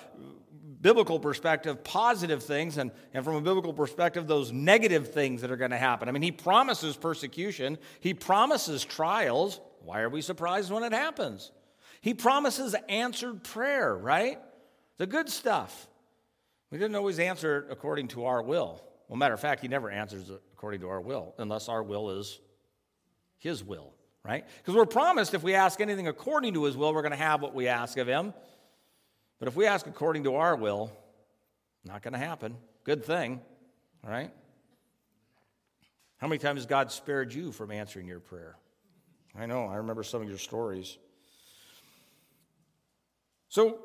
[0.82, 5.58] biblical perspective, positive things, and, and from a biblical perspective, those negative things that are
[5.58, 6.08] going to happen.
[6.08, 9.60] I mean, He promises persecution, He promises trials.
[9.84, 11.52] Why are we surprised when it happens?
[12.01, 14.39] He promises answered prayer, right?
[14.97, 15.87] The good stuff.
[16.71, 18.83] We didn't always answer it according to our will.
[19.07, 22.39] Well, matter of fact, he never answers according to our will, unless our will is
[23.37, 24.45] his will, right?
[24.57, 27.41] Because we're promised if we ask anything according to his will, we're going to have
[27.41, 28.33] what we ask of him.
[29.39, 30.91] But if we ask according to our will,
[31.83, 32.55] not going to happen.
[32.83, 33.41] Good thing,
[34.03, 34.31] right?
[36.17, 38.55] How many times has God spared you from answering your prayer?
[39.37, 40.97] I know, I remember some of your stories.
[43.51, 43.79] So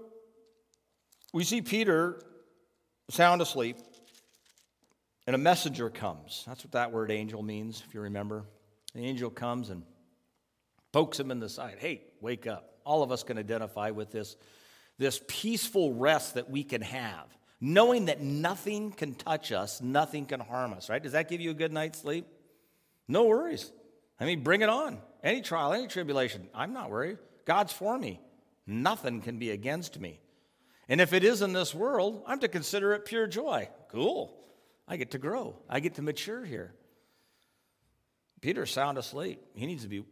[1.33, 2.23] we see Peter
[3.11, 3.77] sound asleep,
[5.27, 6.45] and a messenger comes.
[6.47, 8.45] That's what that word angel means, if you remember.
[8.95, 9.83] The angel comes and
[10.93, 11.79] pokes him in the side.
[11.81, 12.79] Hey, wake up.
[12.85, 14.37] All of us can identify with this,
[14.99, 17.27] this peaceful rest that we can have,
[17.61, 21.03] knowing that nothing can touch us, nothing can harm us, right?
[21.03, 22.25] Does that give you a good night's sleep?
[23.09, 23.73] No worries.
[24.21, 24.99] I mean, bring it on.
[25.25, 26.47] Any trial, any tribulation.
[26.55, 27.19] I'm not worried.
[27.47, 28.21] God's for me.
[28.67, 30.21] Nothing can be against me.
[30.89, 33.69] And if it is in this world, I'm to consider it pure joy.
[33.91, 34.37] Cool.
[34.89, 36.73] I get to grow, I get to mature here.
[38.41, 39.41] Peter's sound asleep.
[39.55, 40.05] He needs to be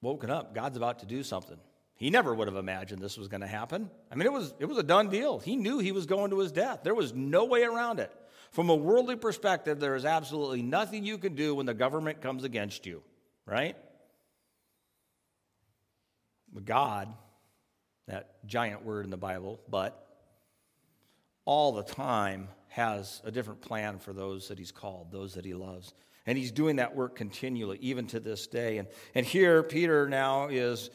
[0.00, 0.54] woken up.
[0.54, 1.58] God's about to do something.
[1.94, 3.90] He never would have imagined this was going to happen.
[4.10, 5.40] I mean, it was, it was a done deal.
[5.40, 6.80] He knew he was going to his death.
[6.84, 8.12] There was no way around it.
[8.52, 12.44] From a worldly perspective, there is absolutely nothing you can do when the government comes
[12.44, 13.02] against you,
[13.46, 13.76] right?
[16.52, 17.12] But God,
[18.08, 20.04] that giant word in the Bible, but
[21.44, 25.54] all the time has a different plan for those that He's called, those that He
[25.54, 25.94] loves.
[26.26, 28.78] And He's doing that work continually, even to this day.
[28.78, 30.90] And, and here, Peter now is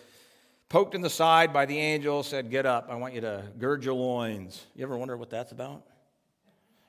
[0.69, 3.84] poked in the side by the angel, said, Get up, I want you to gird
[3.84, 4.63] your loins.
[4.76, 5.84] You ever wonder what that's about?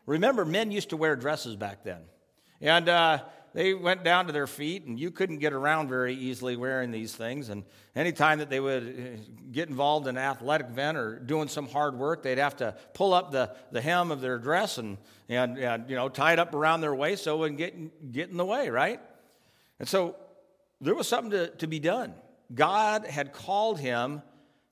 [0.07, 2.03] Remember, men used to wear dresses back then.
[2.61, 3.23] And uh,
[3.55, 7.15] they went down to their feet, and you couldn't get around very easily wearing these
[7.15, 7.51] things.
[7.51, 7.63] And
[7.95, 11.97] anytime that they would uh, get involved in an athletic event or doing some hard
[11.97, 15.89] work, they'd have to pull up the, the hem of their dress and, and, and
[15.89, 18.45] you know, tie it up around their waist so it wouldn't get, get in the
[18.45, 19.01] way, right?
[19.79, 20.17] And so
[20.81, 22.13] there was something to, to be done.
[22.53, 24.21] God had called him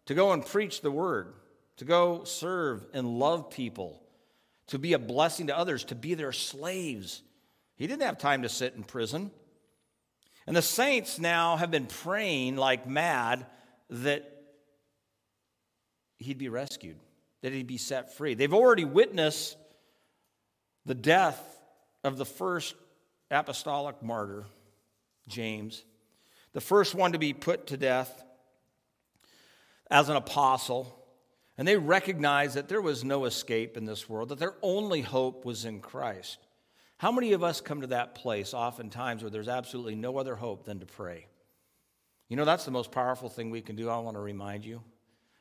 [0.07, 1.35] to go and preach the word,
[1.77, 4.03] to go serve and love people,
[4.67, 7.23] to be a blessing to others, to be their slaves
[7.77, 9.31] he didn't have time to sit in prison.
[10.47, 13.47] And the saints now have been praying like mad
[13.91, 14.29] that
[16.19, 16.97] he'd be rescued,
[17.43, 18.35] that he'd be set free.
[18.35, 19.57] They've already witnessed
[20.85, 21.41] the death
[22.03, 22.75] of the first
[23.31, 24.47] apostolic martyr,
[25.29, 25.85] James,
[26.53, 28.25] the first one to be put to death
[29.91, 30.99] as an apostle.
[31.57, 35.45] And they recognized that there was no escape in this world, that their only hope
[35.45, 36.39] was in Christ.
[37.03, 40.65] How many of us come to that place oftentimes where there's absolutely no other hope
[40.65, 41.27] than to pray?
[42.29, 43.91] You know, that's the most powerful thing we can do.
[43.91, 44.81] I want to remind you.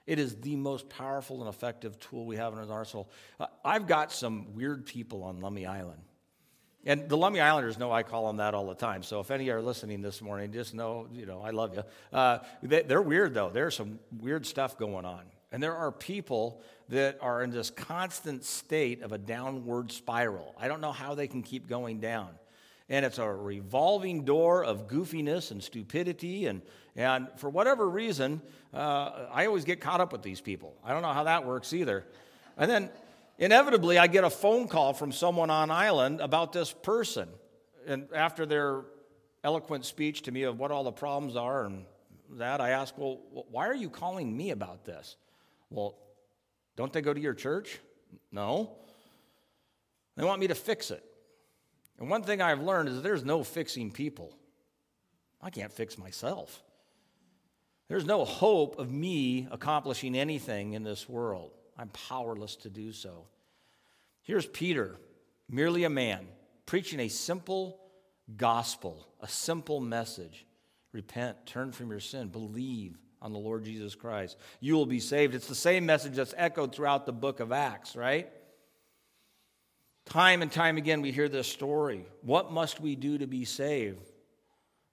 [0.07, 3.11] It is the most powerful and effective tool we have in our arsenal.
[3.39, 6.01] Uh, I've got some weird people on Lummi Island.
[6.83, 9.03] And the Lummi Islanders know I call them that all the time.
[9.03, 11.83] So if any are listening this morning, just know, you know, I love you.
[12.11, 13.51] Uh, they, they're weird, though.
[13.51, 15.25] There's some weird stuff going on.
[15.51, 20.53] And there are people that are in this constant state of a downward spiral.
[20.59, 22.31] I don't know how they can keep going down.
[22.89, 26.47] And it's a revolving door of goofiness and stupidity.
[26.47, 26.61] And,
[26.97, 28.41] and for whatever reason,
[28.73, 30.75] uh, I always get caught up with these people.
[30.83, 32.05] I don't know how that works either.
[32.57, 32.89] And then
[33.37, 37.29] inevitably, I get a phone call from someone on island about this person.
[37.87, 38.81] And after their
[39.45, 41.85] eloquent speech to me of what all the problems are and
[42.31, 45.15] that, I ask, well, why are you calling me about this?
[45.69, 45.95] Well,
[46.81, 47.77] don't they go to your church?
[48.31, 48.71] No.
[50.17, 51.03] They want me to fix it.
[51.99, 54.33] And one thing I've learned is there's no fixing people.
[55.39, 56.63] I can't fix myself.
[57.87, 61.51] There's no hope of me accomplishing anything in this world.
[61.77, 63.27] I'm powerless to do so.
[64.23, 64.95] Here's Peter,
[65.47, 66.27] merely a man,
[66.65, 67.79] preaching a simple
[68.37, 70.47] gospel, a simple message.
[70.93, 74.37] Repent, turn from your sin, believe on the Lord Jesus Christ.
[74.59, 75.35] You will be saved.
[75.35, 78.29] It's the same message that's echoed throughout the book of Acts, right?
[80.05, 82.05] Time and time again, we hear this story.
[82.21, 84.11] What must we do to be saved?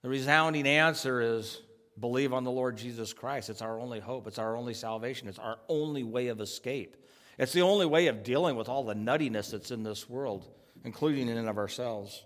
[0.03, 1.61] The resounding answer is
[1.99, 3.49] believe on the Lord Jesus Christ.
[3.49, 6.95] It's our only hope, it's our only salvation, it's our only way of escape.
[7.37, 10.45] It's the only way of dealing with all the nuttiness that's in this world,
[10.83, 12.23] including in and of ourselves.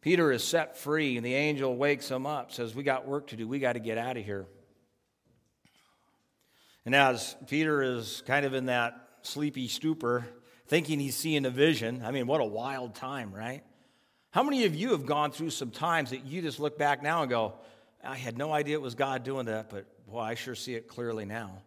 [0.00, 3.36] Peter is set free, and the angel wakes him up, says, We got work to
[3.36, 3.46] do.
[3.46, 4.46] We got to get out of here.
[6.86, 10.24] And as Peter is kind of in that sleepy stupor,
[10.66, 13.62] thinking he's seeing a vision, I mean, what a wild time, right?
[14.30, 17.22] How many of you have gone through some times that you just look back now
[17.22, 17.54] and go,
[18.02, 20.88] I had no idea it was God doing that, but boy, I sure see it
[20.88, 21.62] clearly now.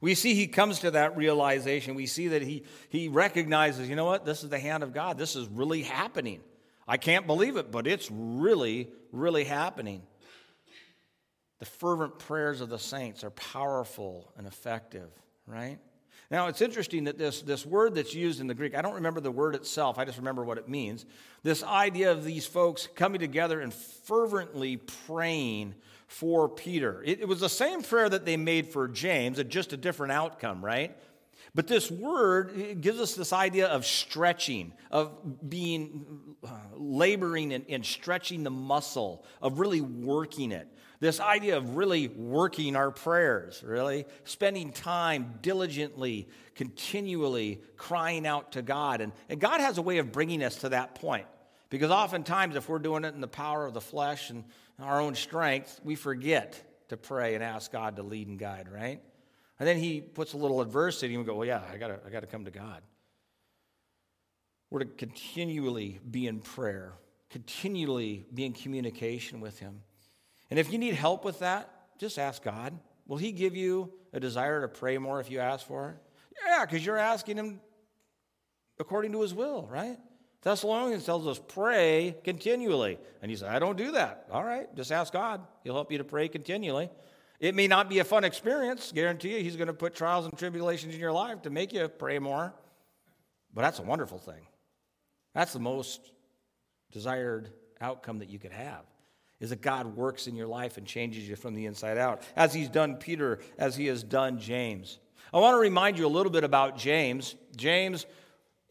[0.00, 1.94] We see he comes to that realization.
[1.94, 5.18] We see that he, he recognizes, you know what, this is the hand of God.
[5.18, 6.40] This is really happening.
[6.86, 10.02] I can't believe it, but it's really, really happening.
[11.60, 15.10] The fervent prayers of the saints are powerful and effective,
[15.46, 15.78] right?
[16.30, 19.20] Now, it's interesting that this, this word that's used in the Greek, I don't remember
[19.20, 21.04] the word itself, I just remember what it means.
[21.42, 25.74] This idea of these folks coming together and fervently praying
[26.06, 27.02] for Peter.
[27.04, 30.64] It, it was the same prayer that they made for James, just a different outcome,
[30.64, 30.96] right?
[31.54, 37.86] But this word gives us this idea of stretching, of being uh, laboring and, and,
[37.86, 40.66] stretching the muscle, of really working it.
[40.98, 48.62] This idea of really working our prayers, really spending time diligently, continually crying out to
[48.62, 49.00] God.
[49.00, 51.26] And, and God has a way of bringing us to that point.
[51.70, 54.44] Because oftentimes, if we're doing it in the power of the flesh and
[54.80, 59.00] our own strength, we forget to pray and ask God to lead and guide, right?
[59.64, 62.10] And then he puts a little adversity and we go, well, yeah, I gotta, I
[62.10, 62.82] gotta come to God.
[64.68, 66.92] We're to continually be in prayer,
[67.30, 69.80] continually be in communication with him.
[70.50, 72.78] And if you need help with that, just ask God.
[73.06, 75.96] Will He give you a desire to pray more if you ask for it?
[76.46, 77.58] Yeah, because you're asking Him
[78.78, 79.96] according to His will, right?
[80.42, 82.98] Thessalonians tells us pray continually.
[83.22, 84.26] And he said, I don't do that.
[84.30, 85.40] All right, just ask God.
[85.62, 86.90] He'll help you to pray continually.
[87.44, 88.90] It may not be a fun experience.
[88.90, 91.86] Guarantee you, He's going to put trials and tribulations in your life to make you
[91.88, 92.54] pray more.
[93.52, 94.46] But that's a wonderful thing.
[95.34, 96.00] That's the most
[96.90, 97.50] desired
[97.82, 98.80] outcome that you could have
[99.40, 102.54] is that God works in your life and changes you from the inside out, as
[102.54, 104.98] he's done Peter, as he has done James.
[105.34, 107.34] I want to remind you a little bit about James.
[107.56, 108.06] James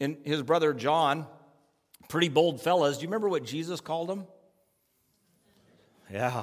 [0.00, 1.28] and his brother John,
[2.08, 2.96] pretty bold fellas.
[2.96, 4.26] Do you remember what Jesus called them?
[6.10, 6.42] Yeah.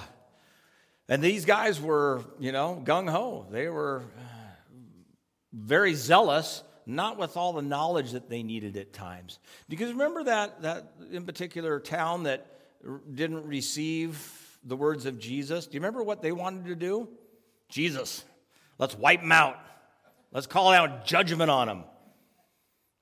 [1.11, 3.45] And these guys were, you know, gung ho.
[3.51, 4.21] They were uh,
[5.51, 9.37] very zealous not with all the knowledge that they needed at times.
[9.67, 12.47] Because remember that, that in particular town that
[13.13, 14.25] didn't receive
[14.63, 15.67] the words of Jesus?
[15.67, 17.09] Do you remember what they wanted to do?
[17.67, 18.23] Jesus,
[18.77, 19.59] let's wipe them out.
[20.31, 21.83] Let's call out judgment on them.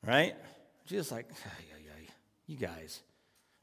[0.03, 0.33] Right?
[0.87, 1.29] Jesus, like,
[2.47, 3.03] you guys,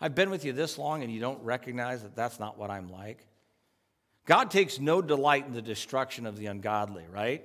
[0.01, 2.93] I've been with you this long and you don't recognize that that's not what I'm
[2.93, 3.27] like.
[4.27, 7.45] God takes no delight in the destruction of the ungodly, right?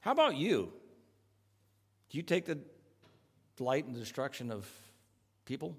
[0.00, 0.72] How about you?
[2.10, 2.58] Do you take the
[3.56, 4.68] delight in the destruction of
[5.44, 5.76] people?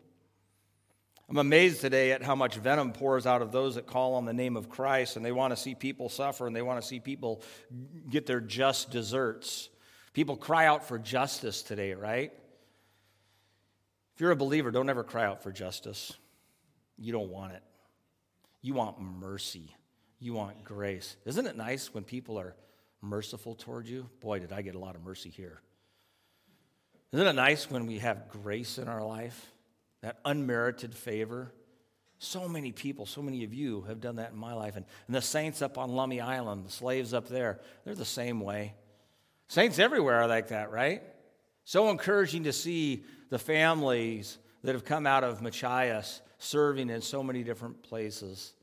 [1.30, 4.34] I'm amazed today at how much venom pours out of those that call on the
[4.34, 7.00] name of Christ and they want to see people suffer and they want to see
[7.00, 7.42] people
[8.10, 9.70] get their just deserts.
[10.14, 12.32] People cry out for justice today, right?
[14.16, 16.14] If you're a believer, don't ever cry out for justice.
[16.98, 17.64] You don't want it.
[18.62, 19.74] You want mercy.
[20.22, 21.18] You want grace.
[21.26, 22.56] Isn't it nice when people are
[23.02, 24.08] merciful toward you?
[24.22, 25.62] Boy, did I get a lot of mercy here.
[27.12, 29.52] Isn't it nice when we have grace in our life?
[30.02, 31.52] That unmerited favor.
[32.20, 34.76] So many people, so many of you have done that in my life.
[34.76, 38.42] And, and the saints up on Lummi Island, the slaves up there, they're the same
[38.42, 38.76] way.
[39.48, 41.02] Saints everywhere are like that, right?
[41.66, 47.24] So encouraging to see the families that have come out of Machias serving in so
[47.24, 48.54] many different places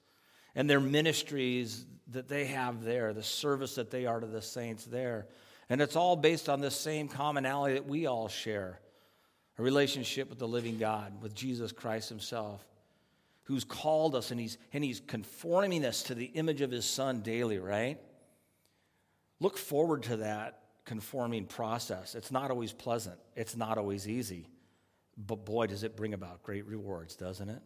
[0.58, 4.84] and their ministries that they have there, the service that they are to the saints
[4.84, 5.28] there.
[5.70, 8.80] And it's all based on this same commonality that we all share
[9.56, 12.66] a relationship with the living God, with Jesus Christ Himself,
[13.44, 17.20] who's called us and He's, and he's conforming us to the image of His Son
[17.20, 17.98] daily, right?
[19.38, 22.16] Look forward to that conforming process.
[22.16, 24.48] It's not always pleasant, it's not always easy.
[25.16, 27.62] But boy, does it bring about great rewards, doesn't it?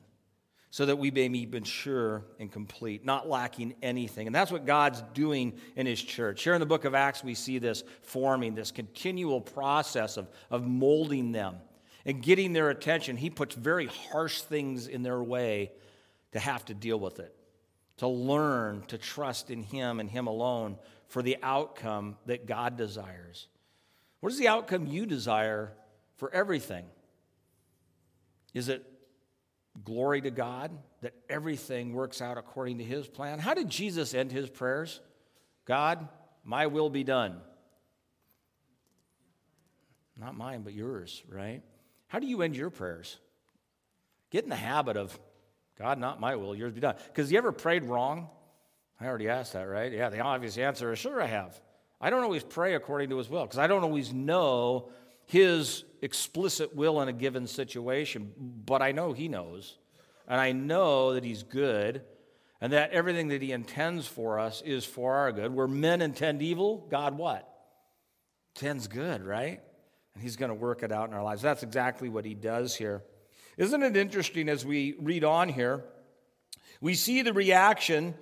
[0.73, 4.27] So that we may be mature and complete, not lacking anything.
[4.27, 6.43] And that's what God's doing in His church.
[6.43, 10.67] Here in the book of Acts, we see this forming, this continual process of, of
[10.67, 11.57] molding them
[12.07, 13.19] and getting their attention.
[13.19, 15.73] He puts very harsh things in their way
[16.33, 17.37] to have to deal with it,
[17.99, 23.47] to learn to trust in Him and Him alone for the outcome that God desires.
[24.21, 25.75] What is the outcome you desire
[26.17, 26.87] for everything?
[28.55, 28.87] Is it
[29.85, 30.71] glory to God,
[31.01, 33.39] that everything works out according to his plan.
[33.39, 35.01] How did Jesus end his prayers?
[35.65, 36.09] God,
[36.45, 37.41] my will be done.
[40.19, 41.63] Not mine, but yours, right?
[42.09, 43.17] How do you end your prayers?
[44.31, 45.19] Get in the habit of,
[45.79, 46.97] God, not my will, yours be done.
[47.07, 48.29] Because you ever prayed wrong?
[49.01, 49.91] I already asked that, right?
[49.91, 51.61] Yeah, the obvious answer is sure I have.
[52.01, 54.91] I don't always pray according to his will because I don't always know
[55.27, 59.79] his explicit will in a given situation, but I know he knows.
[60.29, 62.03] And I know that he's good
[62.61, 65.53] and that everything that he intends for us is for our good.
[65.53, 67.49] Where men intend evil, God what?
[68.55, 69.61] Intends good, right?
[70.15, 71.43] And he's going to work it out in our lives.
[71.43, 73.03] That's exactly what he does here.
[73.57, 75.85] Isn't it interesting as we read on here?
[76.81, 78.15] We see the reaction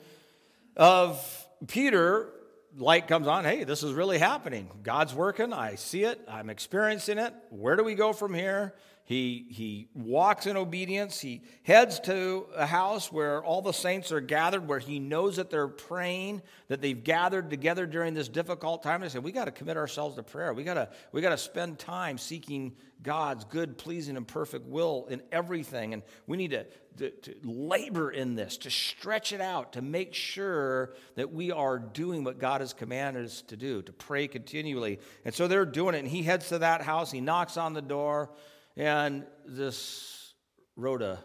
[0.77, 2.31] of Peter
[2.77, 4.71] light comes on hey, this is really happening.
[4.83, 5.53] God's working.
[5.53, 6.21] I see it.
[6.29, 7.35] I'm experiencing it.
[7.51, 8.75] Where do we go from here?
[9.11, 11.21] He, he walks in obedience.
[11.21, 15.51] He heads to a house where all the saints are gathered, where he knows that
[15.51, 19.01] they're praying, that they've gathered together during this difficult time.
[19.01, 20.55] They say, We got to commit ourselves to prayer.
[20.55, 25.07] We got to we got to spend time seeking God's good, pleasing, and perfect will
[25.11, 25.93] in everything.
[25.93, 26.67] And we need to,
[27.01, 31.79] to, to labor in this, to stretch it out, to make sure that we are
[31.79, 35.01] doing what God has commanded us to do, to pray continually.
[35.25, 36.01] And so they're doing it.
[36.01, 37.11] And he heads to that house.
[37.11, 38.31] He knocks on the door.
[38.77, 40.35] And this
[40.77, 41.25] Rhoda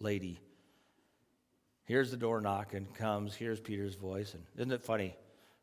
[0.00, 0.40] lady
[1.84, 5.14] hears the door knocking, comes, hears Peter's voice, and isn't it funny?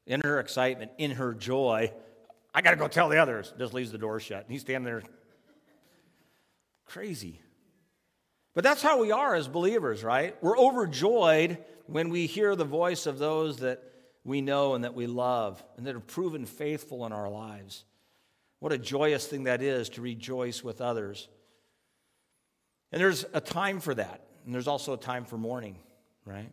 [0.05, 1.91] In her excitement, in her joy,
[2.53, 3.51] I got to go tell the others.
[3.57, 4.43] Just leaves the door shut.
[4.43, 5.03] And he's standing there
[6.85, 7.41] crazy.
[8.57, 10.35] But that's how we are as believers, right?
[10.41, 13.83] We're overjoyed when we hear the voice of those that
[14.23, 17.85] we know and that we love and that have proven faithful in our lives.
[18.57, 21.27] What a joyous thing that is to rejoice with others.
[22.91, 24.25] And there's a time for that.
[24.43, 25.77] And there's also a time for mourning,
[26.25, 26.49] right?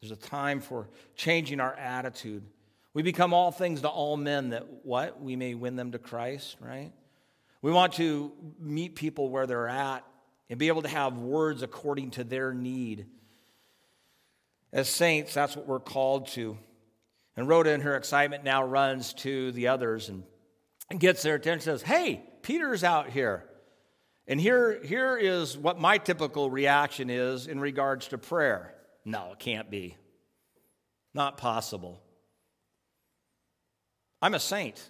[0.00, 2.42] There's a time for changing our attitude.
[2.94, 5.20] We become all things to all men that what?
[5.20, 6.90] We may win them to Christ, right?
[7.60, 10.06] We want to meet people where they're at
[10.54, 13.06] and be able to have words according to their need.
[14.72, 16.56] As saints, that's what we're called to.
[17.36, 20.22] And Rhoda, in her excitement, now runs to the others and,
[20.88, 23.44] and gets their attention, says, Hey, Peter's out here.
[24.28, 28.76] And here, here is what my typical reaction is in regards to prayer.
[29.04, 29.96] No, it can't be.
[31.14, 32.00] Not possible.
[34.22, 34.80] I'm a saint.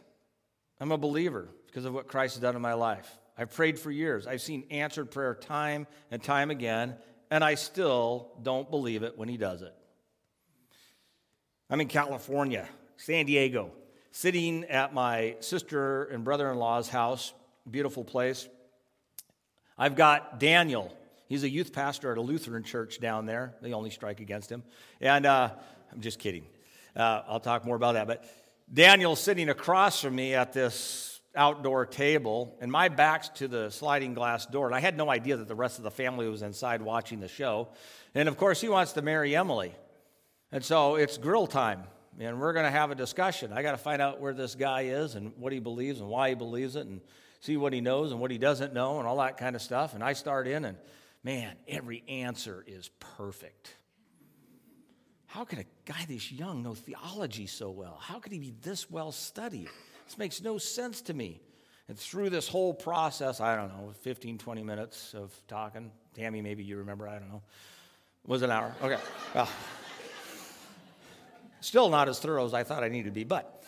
[0.79, 3.11] I'm a believer because of what Christ has done in my life.
[3.37, 4.27] I've prayed for years.
[4.27, 6.95] I've seen answered prayer time and time again,
[7.31, 9.75] and I still don't believe it when he does it.
[11.69, 13.73] I'm in California, San Diego,
[14.13, 17.33] sitting at my sister and brother in law's house,
[17.69, 18.49] beautiful place.
[19.77, 20.97] I've got Daniel.
[21.27, 23.55] He's a youth pastor at a Lutheran church down there.
[23.61, 24.63] They only strike against him.
[25.01, 25.51] And uh,
[25.93, 26.45] I'm just kidding.
[26.95, 28.07] Uh, I'll talk more about that.
[28.07, 28.25] But
[28.73, 34.15] Daniel's sitting across from me at this outdoor table, and my back's to the sliding
[34.15, 34.67] glass door.
[34.67, 37.29] And I had no idea that the rest of the family was inside watching the
[37.29, 37.69] show.
[38.15, 39.75] And of course, he wants to marry Emily.
[40.53, 41.83] And so it's grill time,
[42.21, 43.53] and we're going to have a discussion.
[43.53, 46.29] I got to find out where this guy is and what he believes and why
[46.29, 47.01] he believes it and
[47.41, 49.95] see what he knows and what he doesn't know and all that kind of stuff.
[49.95, 50.79] And I start in, and
[51.25, 53.75] man, every answer is perfect.
[55.27, 57.99] How could a guy this young know theology so well?
[58.01, 59.69] How could he be this well studied?
[60.07, 61.41] This makes no sense to me.
[61.89, 65.91] And through this whole process, I don't know, 15, 20 minutes of talking.
[66.15, 67.43] Tammy, maybe you remember, I don't know.
[68.25, 68.75] It was an hour.
[68.83, 68.99] Okay.
[69.35, 69.49] Well,
[71.61, 73.63] still not as thorough as I thought I needed to be, but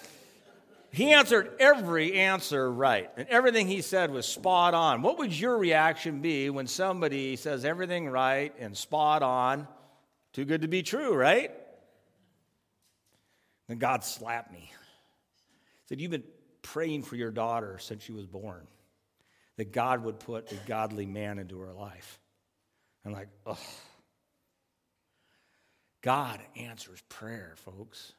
[0.90, 3.10] he answered every answer right.
[3.18, 5.02] And everything he said was spot on.
[5.02, 9.68] What would your reaction be when somebody says everything right and spot on?
[10.32, 11.50] Too good to be true, right?
[13.68, 14.72] Then God slapped me.
[15.86, 16.24] Said, You've been
[16.62, 18.66] praying for your daughter since she was born,
[19.56, 22.18] that God would put a godly man into her life.
[23.04, 23.58] I'm like, oh.
[26.02, 28.12] God answers prayer, folks.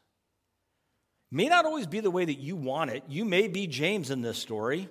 [1.30, 3.03] May not always be the way that you want it.
[3.07, 4.89] You may be James in this story.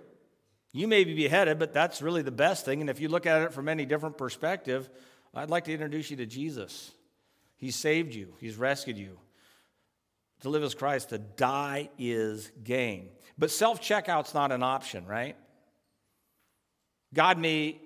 [0.72, 2.82] You may be beheaded, but that's really the best thing.
[2.82, 4.88] And if you look at it from any different perspective,
[5.34, 6.92] I'd like to introduce you to Jesus.
[7.56, 9.18] He saved you, He's rescued you.
[10.42, 13.08] To live as Christ, to die is gain.
[13.38, 15.36] But self checkout's not an option, right?
[17.14, 17.80] God may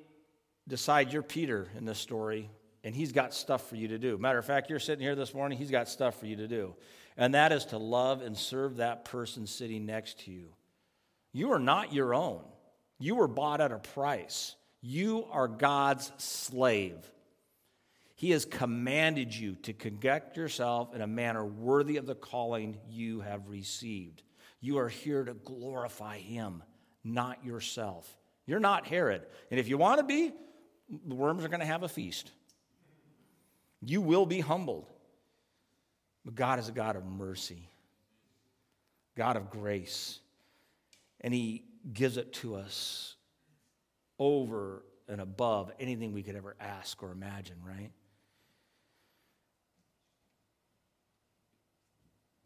[0.67, 2.51] decide you're Peter in this story,
[2.83, 4.19] and He's got stuff for you to do.
[4.19, 6.75] Matter of fact, you're sitting here this morning, He's got stuff for you to do.
[7.17, 10.49] And that is to love and serve that person sitting next to you.
[11.33, 12.43] You are not your own,
[12.99, 14.57] you were bought at a price.
[14.83, 16.97] You are God's slave.
[18.21, 23.21] He has commanded you to conduct yourself in a manner worthy of the calling you
[23.21, 24.23] have received.
[24.61, 26.63] You are here to glorify Him,
[27.03, 28.15] not yourself.
[28.45, 29.23] You're not Herod.
[29.51, 30.35] And if you want to be,
[31.07, 32.31] the worms are going to have a feast.
[33.81, 34.91] You will be humbled.
[36.23, 37.71] But God is a God of mercy,
[39.17, 40.21] God of grace.
[41.23, 43.17] And He gives it to us
[44.19, 47.93] over and above anything we could ever ask or imagine, right?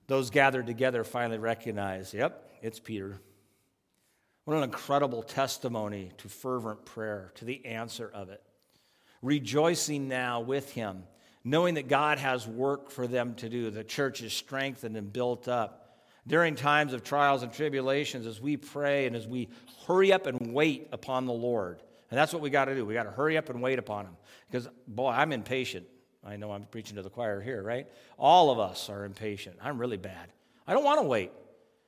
[0.07, 3.21] Those gathered together finally recognized yep, it's Peter.
[4.45, 8.43] What an incredible testimony to fervent prayer, to the answer of it.
[9.23, 11.05] Rejoicing now with him,
[11.45, 13.71] knowing that God has work for them to do.
[13.71, 15.81] The church is strengthened and built up.
[16.27, 19.49] During times of trials and tribulations, as we pray and as we
[19.87, 21.83] hurry up and wait upon the Lord.
[22.11, 22.85] And that's what we got to do.
[22.85, 24.17] We got to hurry up and wait upon Him.
[24.51, 25.87] Because, boy, I'm impatient.
[26.25, 27.87] I know I'm preaching to the choir here, right?
[28.19, 29.57] All of us are impatient.
[29.63, 30.33] I'm really bad.
[30.67, 31.33] I don't want to wait,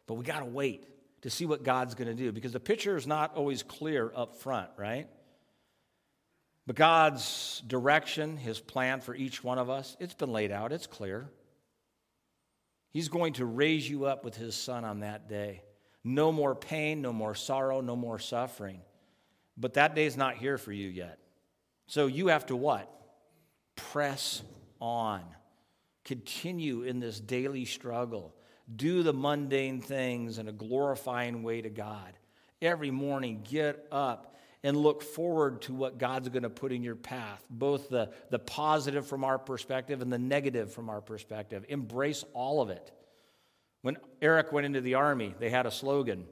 [0.07, 0.87] but we got to wait
[1.22, 4.37] to see what God's going to do because the picture is not always clear up
[4.37, 5.09] front, right?
[6.66, 10.87] But God's direction, His plan for each one of us, it's been laid out, it's
[10.87, 11.28] clear.
[12.91, 15.62] He's going to raise you up with His Son on that day.
[16.03, 18.80] No more pain, no more sorrow, no more suffering.
[19.57, 21.18] But that day's not here for you yet.
[21.87, 22.93] So you have to what?
[23.77, 24.43] Press
[24.81, 25.22] on.
[26.05, 28.35] Continue in this daily struggle.
[28.74, 32.12] Do the mundane things in a glorifying way to God.
[32.61, 36.97] Every morning, get up and look forward to what God's going to put in your
[36.97, 41.64] path, both the, the positive from our perspective and the negative from our perspective.
[41.68, 42.91] Embrace all of it.
[43.83, 46.27] When Eric went into the Army, they had a slogan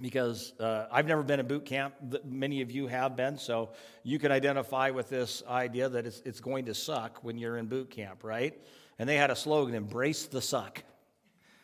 [0.00, 1.94] because uh, I've never been in boot camp.
[2.24, 3.70] Many of you have been, so
[4.02, 7.66] you can identify with this idea that it's, it's going to suck when you're in
[7.66, 8.60] boot camp, right?
[8.98, 10.82] And they had a slogan, embrace the suck.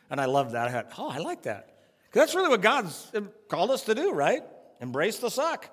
[0.09, 0.67] And I loved that.
[0.67, 1.67] I oh, I like that.
[2.05, 3.11] Because That's really what God's
[3.47, 4.43] called us to do, right?
[4.81, 5.69] Embrace the suck.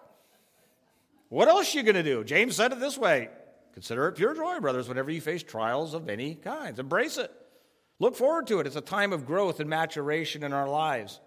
[1.29, 2.25] What else are you going to do?
[2.25, 3.29] James said it this way
[3.75, 6.81] Consider it pure joy, brothers, whenever you face trials of any kinds.
[6.81, 7.31] Embrace it.
[8.01, 8.67] Look forward to it.
[8.67, 11.21] It's a time of growth and maturation in our lives.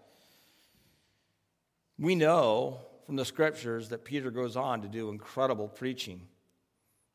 [2.02, 6.22] We know from the scriptures that Peter goes on to do incredible preaching.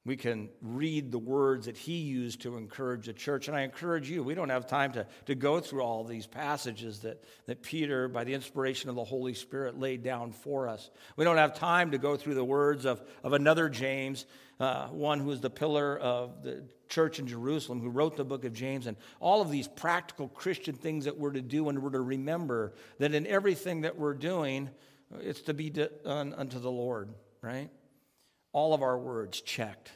[0.07, 3.49] We can read the words that he used to encourage the church.
[3.49, 7.01] And I encourage you, we don't have time to, to go through all these passages
[7.01, 10.91] that, that Peter, by the inspiration of the Holy Spirit, laid down for us.
[11.17, 14.27] We don't have time to go through the words of, of another James,
[14.61, 18.45] uh, one who is the pillar of the church in Jerusalem, who wrote the book
[18.45, 21.91] of James, and all of these practical Christian things that we're to do and we're
[21.91, 24.71] to remember that in everything that we're doing,
[25.19, 27.09] it's to be done unto the Lord,
[27.43, 27.71] right?
[28.57, 29.91] all of our words checked,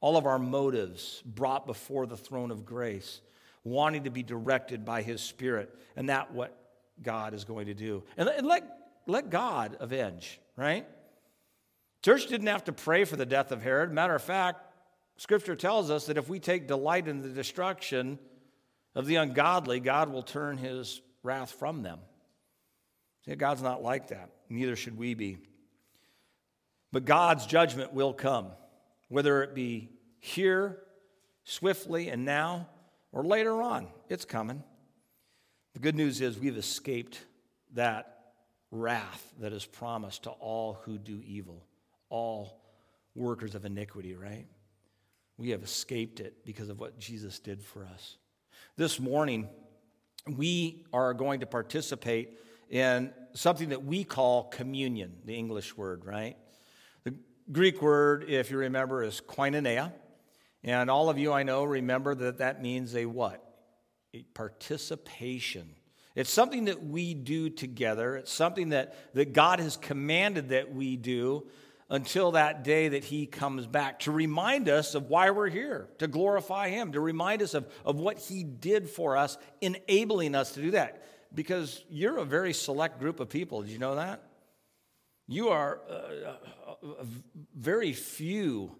[0.00, 3.20] all of our motives brought before the throne of grace,
[3.64, 5.74] wanting to be directed by His Spirit.
[5.96, 6.56] And that what
[7.02, 8.02] God is going to do.
[8.16, 8.64] And, let,
[9.06, 10.86] let God avenge, right?
[12.02, 13.92] Church didn't have to pray for the death of Herod.
[13.92, 14.60] Matter of fact,
[15.16, 18.18] Scripture tells us that if we take delight in the destruction
[18.94, 21.98] of the ungodly, God will turn his wrath from them.
[23.24, 24.30] See, God's not like that.
[24.48, 25.38] Neither should we be.
[26.92, 28.52] But God's judgment will come,
[29.08, 30.82] whether it be here,
[31.44, 32.68] swiftly, and now,
[33.12, 33.88] or later on.
[34.08, 34.62] It's coming.
[35.74, 37.20] The good news is we've escaped
[37.74, 38.16] that
[38.70, 41.64] wrath that is promised to all who do evil,
[42.08, 42.60] all
[43.14, 44.46] workers of iniquity, right?
[45.38, 48.16] We have escaped it because of what Jesus did for us.
[48.76, 49.48] This morning,
[50.26, 52.38] we are going to participate
[52.68, 56.36] in something that we call communion, the English word, right?
[57.52, 59.92] Greek word, if you remember, is koinonia.
[60.64, 63.42] And all of you I know remember that that means a what?
[64.12, 65.70] A participation.
[66.16, 68.16] It's something that we do together.
[68.16, 71.46] It's something that, that God has commanded that we do
[71.88, 76.08] until that day that He comes back to remind us of why we're here, to
[76.08, 80.62] glorify Him, to remind us of, of what He did for us, enabling us to
[80.62, 81.06] do that.
[81.34, 83.62] Because you're a very select group of people.
[83.62, 84.22] Did you know that?
[85.28, 87.04] You are uh, uh,
[87.54, 88.76] very few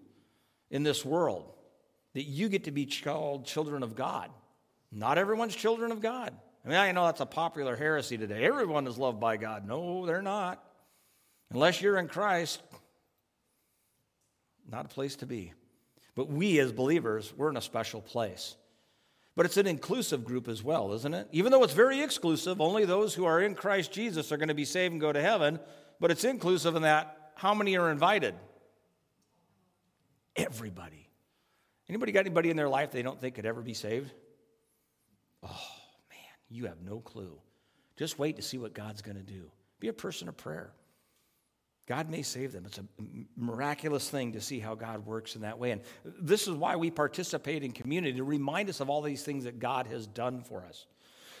[0.69, 1.51] in this world
[2.13, 4.29] that you get to be called children of God.
[4.91, 6.33] Not everyone's children of God.
[6.65, 8.45] I mean, I know that's a popular heresy today.
[8.45, 9.67] Everyone is loved by God.
[9.67, 10.63] No, they're not.
[11.51, 12.61] Unless you're in Christ,
[14.69, 15.53] not a place to be.
[16.15, 18.55] But we as believers, we're in a special place.
[19.35, 21.27] But it's an inclusive group as well, isn't it?
[21.31, 24.55] Even though it's very exclusive, only those who are in Christ Jesus are going to
[24.55, 25.59] be saved and go to heaven
[25.99, 28.33] but it's inclusive in that how many are invited?
[30.35, 31.07] Everybody.
[31.87, 34.11] Anybody got anybody in their life they don't think could ever be saved?
[35.43, 35.71] Oh,
[36.09, 36.19] man,
[36.49, 37.39] you have no clue.
[37.95, 39.51] Just wait to see what God's going to do.
[39.79, 40.71] Be a person of prayer.
[41.87, 42.65] God may save them.
[42.65, 42.85] It's a
[43.37, 45.71] miraculous thing to see how God works in that way.
[45.71, 49.45] And this is why we participate in community to remind us of all these things
[49.45, 50.85] that God has done for us.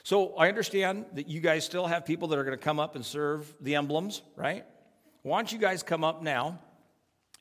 [0.07, 2.95] So I understand that you guys still have people that are going to come up
[2.95, 4.63] and serve the emblems, right?
[5.23, 6.61] Why don't you guys come up now?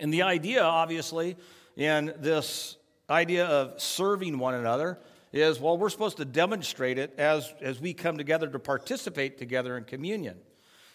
[0.00, 1.36] And the idea, obviously,
[1.76, 2.76] in this
[3.08, 4.98] idea of serving one another
[5.32, 9.76] is well, we're supposed to demonstrate it as, as we come together to participate together
[9.76, 10.36] in communion.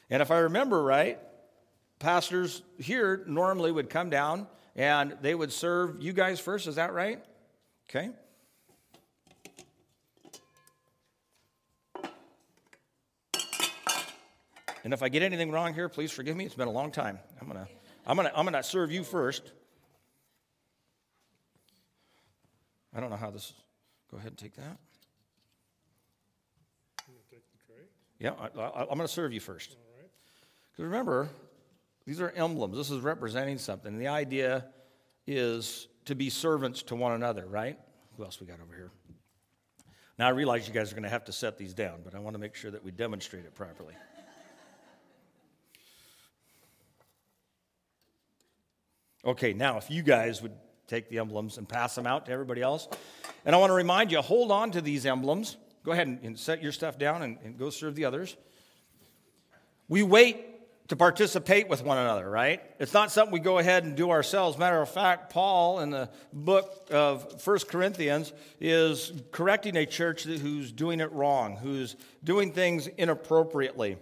[0.10, 1.20] And if I remember right,
[2.00, 6.68] pastors here normally would come down and they would serve you guys first.
[6.68, 7.24] Is that right?
[7.90, 8.10] Okay.
[14.84, 16.46] And if I get anything wrong here, please forgive me.
[16.46, 17.20] It's been a long time.
[17.40, 17.72] I'm going to
[18.06, 19.52] I'm going to I'm going to serve you first.
[22.94, 23.54] I don't know how this
[24.12, 24.78] Go ahead and take that.
[28.20, 29.78] Yeah, I, am going to serve you first.
[30.72, 31.30] Because remember,
[32.06, 32.78] these are emblems.
[32.78, 33.98] This is representing something.
[33.98, 34.66] The idea
[35.26, 37.80] is to be servants to one another, right?
[38.18, 38.92] Who else we got over here?
[40.20, 42.20] Now I realize you guys are going to have to set these down, but I
[42.20, 43.96] want to make sure that we demonstrate it properly.
[49.26, 50.54] Okay, now if you guys would
[50.92, 52.90] take the emblems and pass them out to everybody else.
[53.46, 55.56] And I want to remind you hold on to these emblems.
[55.86, 58.36] Go ahead and, set your stuff down and, and go serve the others.
[59.88, 62.62] We wait to participate with one another, right?
[62.78, 64.58] It's not something we go ahead and do ourselves.
[64.58, 70.74] Matter of fact, Paul in the book of First Corinthians is correcting a church who's
[70.74, 73.98] doing it wrong, who's doing things inappropriately.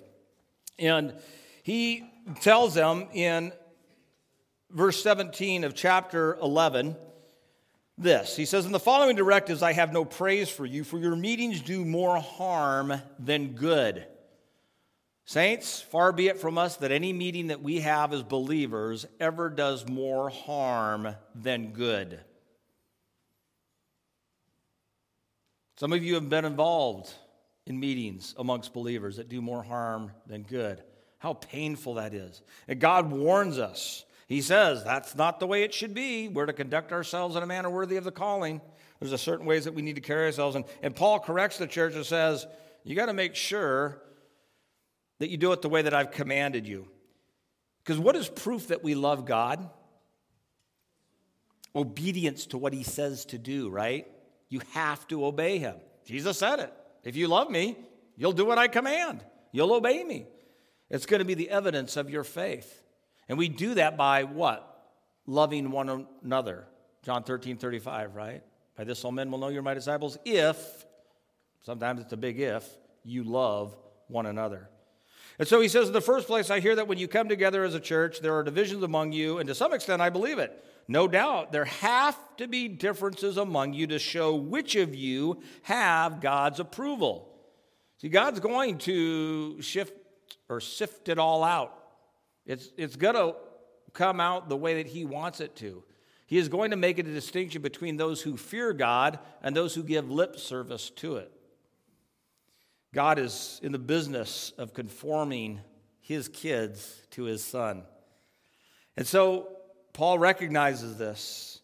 [0.79, 1.13] And
[1.61, 2.09] he
[2.41, 3.53] tells them in
[4.71, 6.95] verse 17 of chapter 11
[7.97, 8.35] this.
[8.35, 11.61] He says, In the following directives, I have no praise for you, for your meetings
[11.61, 14.05] do more harm than good.
[15.25, 19.49] Saints, far be it from us that any meeting that we have as believers ever
[19.49, 22.19] does more harm than good.
[25.77, 27.13] Some of you have been involved
[27.65, 30.81] in meetings amongst believers that do more harm than good.
[31.19, 32.41] How painful that is.
[32.67, 34.03] And God warns us.
[34.29, 36.27] He says that's not the way it should be.
[36.27, 38.61] We're to conduct ourselves in a manner worthy of the calling.
[38.99, 40.55] There's a certain ways that we need to carry ourselves.
[40.55, 42.45] And, and Paul corrects the church and says,
[42.83, 44.01] you got to make sure
[45.17, 46.87] that you do it the way that I've commanded you.
[47.83, 49.67] Because what is proof that we love God?
[51.75, 54.05] Obedience to what he says to do, right?
[54.47, 55.75] You have to obey him.
[56.05, 56.73] Jesus said it.
[57.03, 57.77] If you love me,
[58.15, 60.27] you'll do what I command, you'll obey me.
[60.91, 62.83] It's going to be the evidence of your faith.
[63.29, 64.65] And we do that by what?
[65.27, 66.65] Loving one another.
[67.03, 68.43] John 13, 35, right?
[68.75, 70.57] By this all men will know you're my disciples if,
[71.61, 72.67] sometimes it's a big if,
[73.03, 73.75] you love
[74.07, 74.69] one another.
[75.37, 77.63] And so he says, in the first place, I hear that when you come together
[77.63, 80.65] as a church, there are divisions among you, and to some extent, I believe it.
[80.87, 86.19] No doubt, there have to be differences among you to show which of you have
[86.19, 87.29] God's approval.
[87.99, 89.93] See, God's going to shift
[90.49, 91.78] or sift it all out.
[92.49, 93.35] It's, it's going to
[93.93, 95.83] come out the way that He wants it to.
[96.25, 99.75] He is going to make it a distinction between those who fear God and those
[99.75, 101.31] who give lip service to it.
[102.91, 105.59] God is in the business of conforming
[106.01, 107.83] his kids to his son.
[108.97, 109.47] And so
[109.93, 111.61] Paul recognizes this.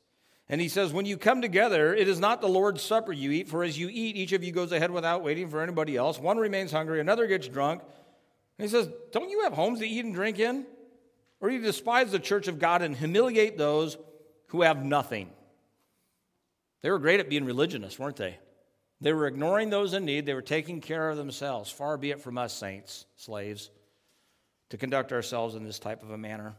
[0.49, 3.47] And he says, When you come together, it is not the Lord's supper you eat,
[3.47, 6.19] for as you eat, each of you goes ahead without waiting for anybody else.
[6.19, 7.81] One remains hungry, another gets drunk.
[8.59, 10.67] And he says, Don't you have homes to eat and drink in?
[11.45, 13.99] Or do you despise the church of God and humiliate those
[14.47, 15.29] who have nothing.
[16.81, 18.39] They were great at being religionists, weren't they?
[18.99, 20.25] They were ignoring those in need.
[20.25, 21.69] They were taking care of themselves.
[21.69, 23.69] Far be it from us, saints, slaves,
[24.71, 26.55] to conduct ourselves in this type of a manner.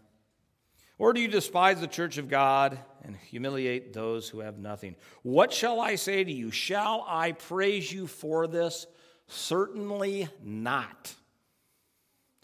[0.98, 4.94] Or do you despise the church of God and humiliate those who have nothing?
[5.22, 6.52] What shall I say to you?
[6.52, 8.86] Shall I praise you for this?
[9.26, 11.12] Certainly not.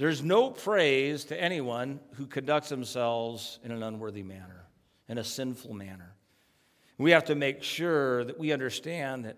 [0.03, 4.66] There's no praise to anyone who conducts themselves in an unworthy manner,
[5.09, 6.16] in a sinful manner.
[6.98, 9.36] We have to make sure that we understand that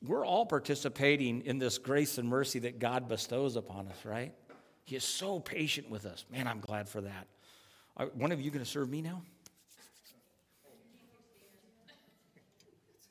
[0.00, 4.32] we're all participating in this grace and mercy that God bestows upon us, right?
[4.84, 6.24] He is so patient with us.
[6.30, 7.26] Man, I'm glad for that.
[7.96, 9.22] Uh, one of you going to serve me now?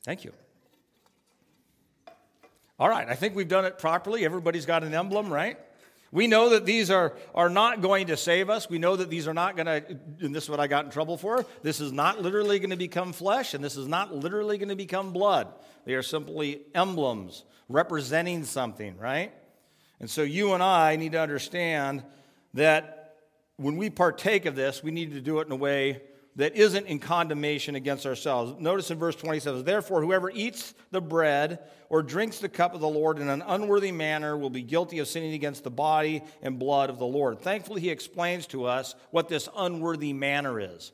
[0.02, 0.32] Thank you.
[2.78, 4.24] All right, I think we've done it properly.
[4.24, 5.58] Everybody's got an emblem, right?
[6.16, 8.70] We know that these are, are not going to save us.
[8.70, 10.90] We know that these are not going to, and this is what I got in
[10.90, 11.44] trouble for.
[11.62, 14.76] This is not literally going to become flesh, and this is not literally going to
[14.76, 15.48] become blood.
[15.84, 19.30] They are simply emblems representing something, right?
[20.00, 22.02] And so you and I need to understand
[22.54, 23.18] that
[23.56, 26.00] when we partake of this, we need to do it in a way
[26.36, 28.54] that isn't in condemnation against ourselves.
[28.60, 32.88] Notice in verse 27 Therefore, whoever eats the bread or drinks the cup of the
[32.88, 36.90] Lord in an unworthy manner will be guilty of sinning against the body and blood
[36.90, 37.40] of the Lord.
[37.40, 40.92] Thankfully, he explains to us what this unworthy manner is.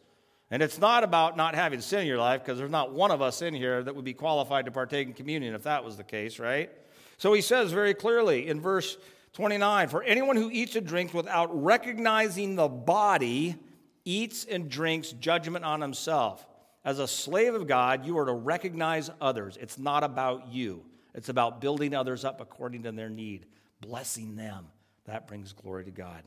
[0.51, 3.23] And it's not about not having sin in your life, because there's not one of
[3.23, 6.05] us in here that would be qualified to partake in communion if that was the
[6.05, 6.71] case, right?
[7.17, 8.97] So he says very clearly in verse
[9.33, 13.57] 29 For anyone who eats or drinks without recognizing the body,
[14.05, 16.47] eats and drinks judgment on himself.
[16.85, 19.57] As a slave of God, you are to recognize others.
[19.61, 20.85] It's not about you,
[21.15, 23.47] it's about building others up according to their need,
[23.81, 24.67] blessing them.
[25.05, 26.23] That brings glory to God.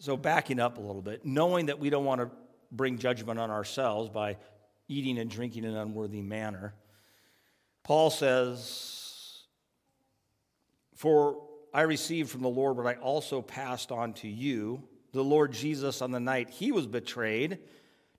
[0.00, 2.30] So, backing up a little bit, knowing that we don't want to
[2.70, 4.36] bring judgment on ourselves by
[4.86, 6.74] eating and drinking in an unworthy manner,
[7.82, 9.44] Paul says,
[10.94, 11.42] For
[11.72, 14.82] I received from the Lord what I also passed on to you
[15.12, 17.58] the Lord Jesus on the night he was betrayed,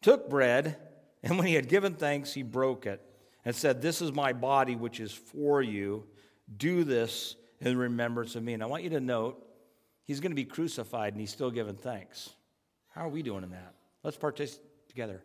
[0.02, 0.78] took bread,
[1.24, 3.02] and when he had given thanks, he broke it
[3.46, 6.06] and said, This is my body, which is for you.
[6.58, 8.54] Do this in remembrance of me.
[8.54, 9.46] And I want you to note,
[10.06, 12.30] he's going to be crucified and he's still giving thanks.
[12.90, 13.76] How are we doing in that?
[14.04, 15.22] Let's participate together.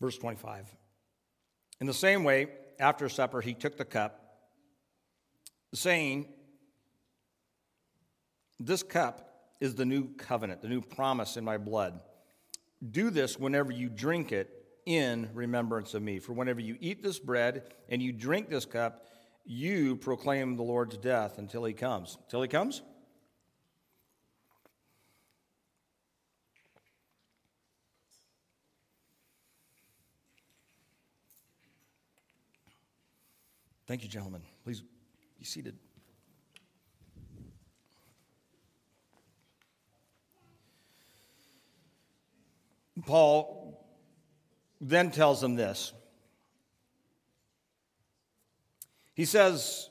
[0.00, 0.74] Verse 25.
[1.80, 2.48] In the same way,
[2.78, 4.38] after supper, he took the cup,
[5.74, 6.26] saying,
[8.58, 12.00] This cup is the new covenant, the new promise in my blood.
[12.90, 14.50] Do this whenever you drink it
[14.86, 16.18] in remembrance of me.
[16.18, 19.04] For whenever you eat this bread and you drink this cup,
[19.44, 22.16] you proclaim the Lord's death until he comes.
[22.24, 22.82] Until he comes?
[33.90, 34.42] Thank you, gentlemen.
[34.62, 34.84] Please
[35.36, 35.76] be seated.
[43.04, 43.84] Paul
[44.80, 45.92] then tells them this.
[49.14, 49.90] He says,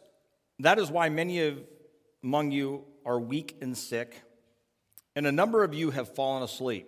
[0.59, 1.59] That is why many of
[2.23, 4.21] among you are weak and sick,
[5.13, 6.87] and a number of you have fallen asleep.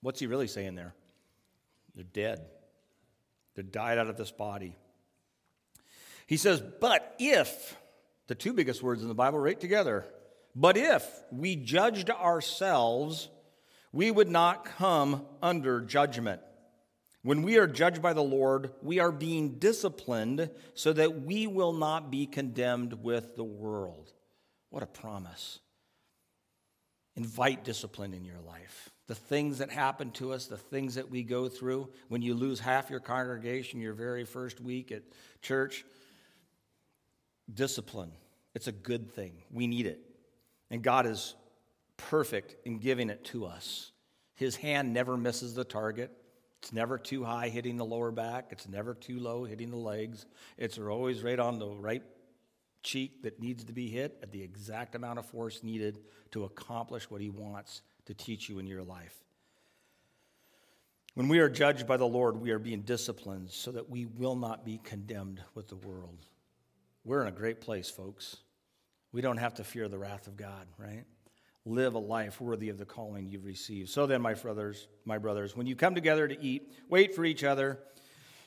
[0.00, 0.94] What's he really saying there?
[1.94, 2.40] They're dead.
[3.54, 4.78] They're died out of this body.
[6.26, 7.76] He says, But if,
[8.26, 10.06] the two biggest words in the Bible right together,
[10.56, 13.28] but if we judged ourselves,
[13.92, 16.40] we would not come under judgment.
[17.22, 21.72] When we are judged by the Lord, we are being disciplined so that we will
[21.72, 24.12] not be condemned with the world.
[24.68, 25.60] What a promise.
[27.16, 28.90] Invite discipline in your life.
[29.06, 32.60] The things that happen to us, the things that we go through, when you lose
[32.60, 35.02] half your congregation your very first week at
[35.40, 35.84] church,
[37.52, 38.12] discipline.
[38.54, 39.42] It's a good thing.
[39.50, 40.00] We need it.
[40.70, 41.34] And God is
[41.96, 43.92] perfect in giving it to us.
[44.34, 46.10] His hand never misses the target.
[46.62, 48.46] It's never too high hitting the lower back.
[48.50, 50.26] It's never too low hitting the legs.
[50.56, 52.02] It's always right on the right
[52.82, 57.10] cheek that needs to be hit at the exact amount of force needed to accomplish
[57.10, 59.14] what He wants to teach you in your life.
[61.14, 64.34] When we are judged by the Lord, we are being disciplined so that we will
[64.34, 66.26] not be condemned with the world.
[67.04, 68.36] We're in a great place, folks.
[69.12, 71.04] We don't have to fear the wrath of God, right?
[71.66, 73.90] Live a life worthy of the calling you've received.
[73.90, 77.44] So then, my brothers, my brothers, when you come together to eat, wait for each
[77.44, 77.78] other.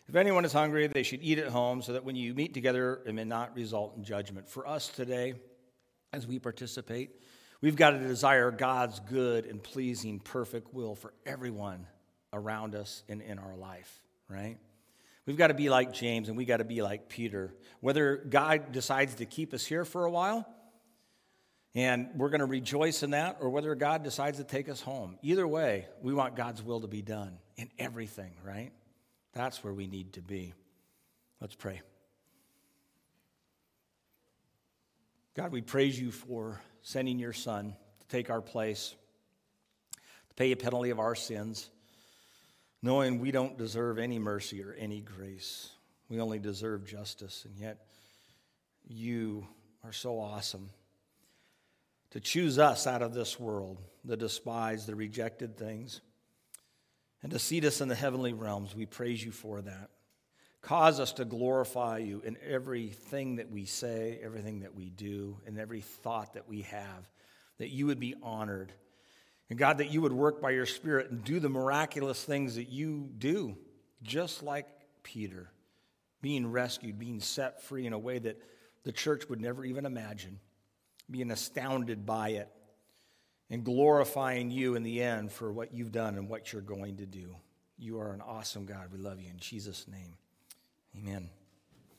[0.08, 3.02] If anyone is hungry, they should eat at home, so that when you meet together,
[3.06, 4.50] it may not result in judgment.
[4.50, 5.36] For us today,
[6.14, 7.12] as we participate,
[7.62, 11.86] we've got to desire God's good and pleasing, perfect will for everyone
[12.34, 14.58] around us and in our life, right?
[15.28, 17.54] We've got to be like James and we've got to be like Peter.
[17.82, 20.48] Whether God decides to keep us here for a while
[21.76, 25.20] and we're going to rejoice in that, or whether God decides to take us home.
[25.22, 28.72] Either way, we want God's will to be done in everything, right?
[29.34, 30.56] That's where we need to be.
[31.40, 31.82] Let's pray.
[35.36, 38.96] God, we praise you for sending your Son to take our place,
[40.30, 41.70] to pay a penalty of our sins
[42.88, 45.72] knowing we don't deserve any mercy or any grace.
[46.08, 47.86] We only deserve justice, and yet
[48.88, 49.46] you
[49.84, 50.70] are so awesome
[52.12, 56.00] to choose us out of this world, the despised, the rejected things,
[57.22, 58.74] and to seat us in the heavenly realms.
[58.74, 59.90] We praise you for that.
[60.62, 65.60] Cause us to glorify you in everything that we say, everything that we do, and
[65.60, 67.10] every thought that we have,
[67.58, 68.72] that you would be honored
[69.50, 72.70] and God, that you would work by your Spirit and do the miraculous things that
[72.70, 73.58] you do,
[74.04, 74.68] just like
[75.04, 75.50] Peter,
[76.22, 78.42] being rescued, being set free in a way that
[78.84, 80.40] the church would never even imagine,
[81.10, 82.50] being astounded by it,
[83.50, 87.06] and glorifying you in the end for what you've done and what you're going to
[87.06, 87.36] do.
[87.78, 88.92] You are an awesome God.
[88.92, 90.16] We love you in Jesus' name.
[90.98, 91.30] Amen.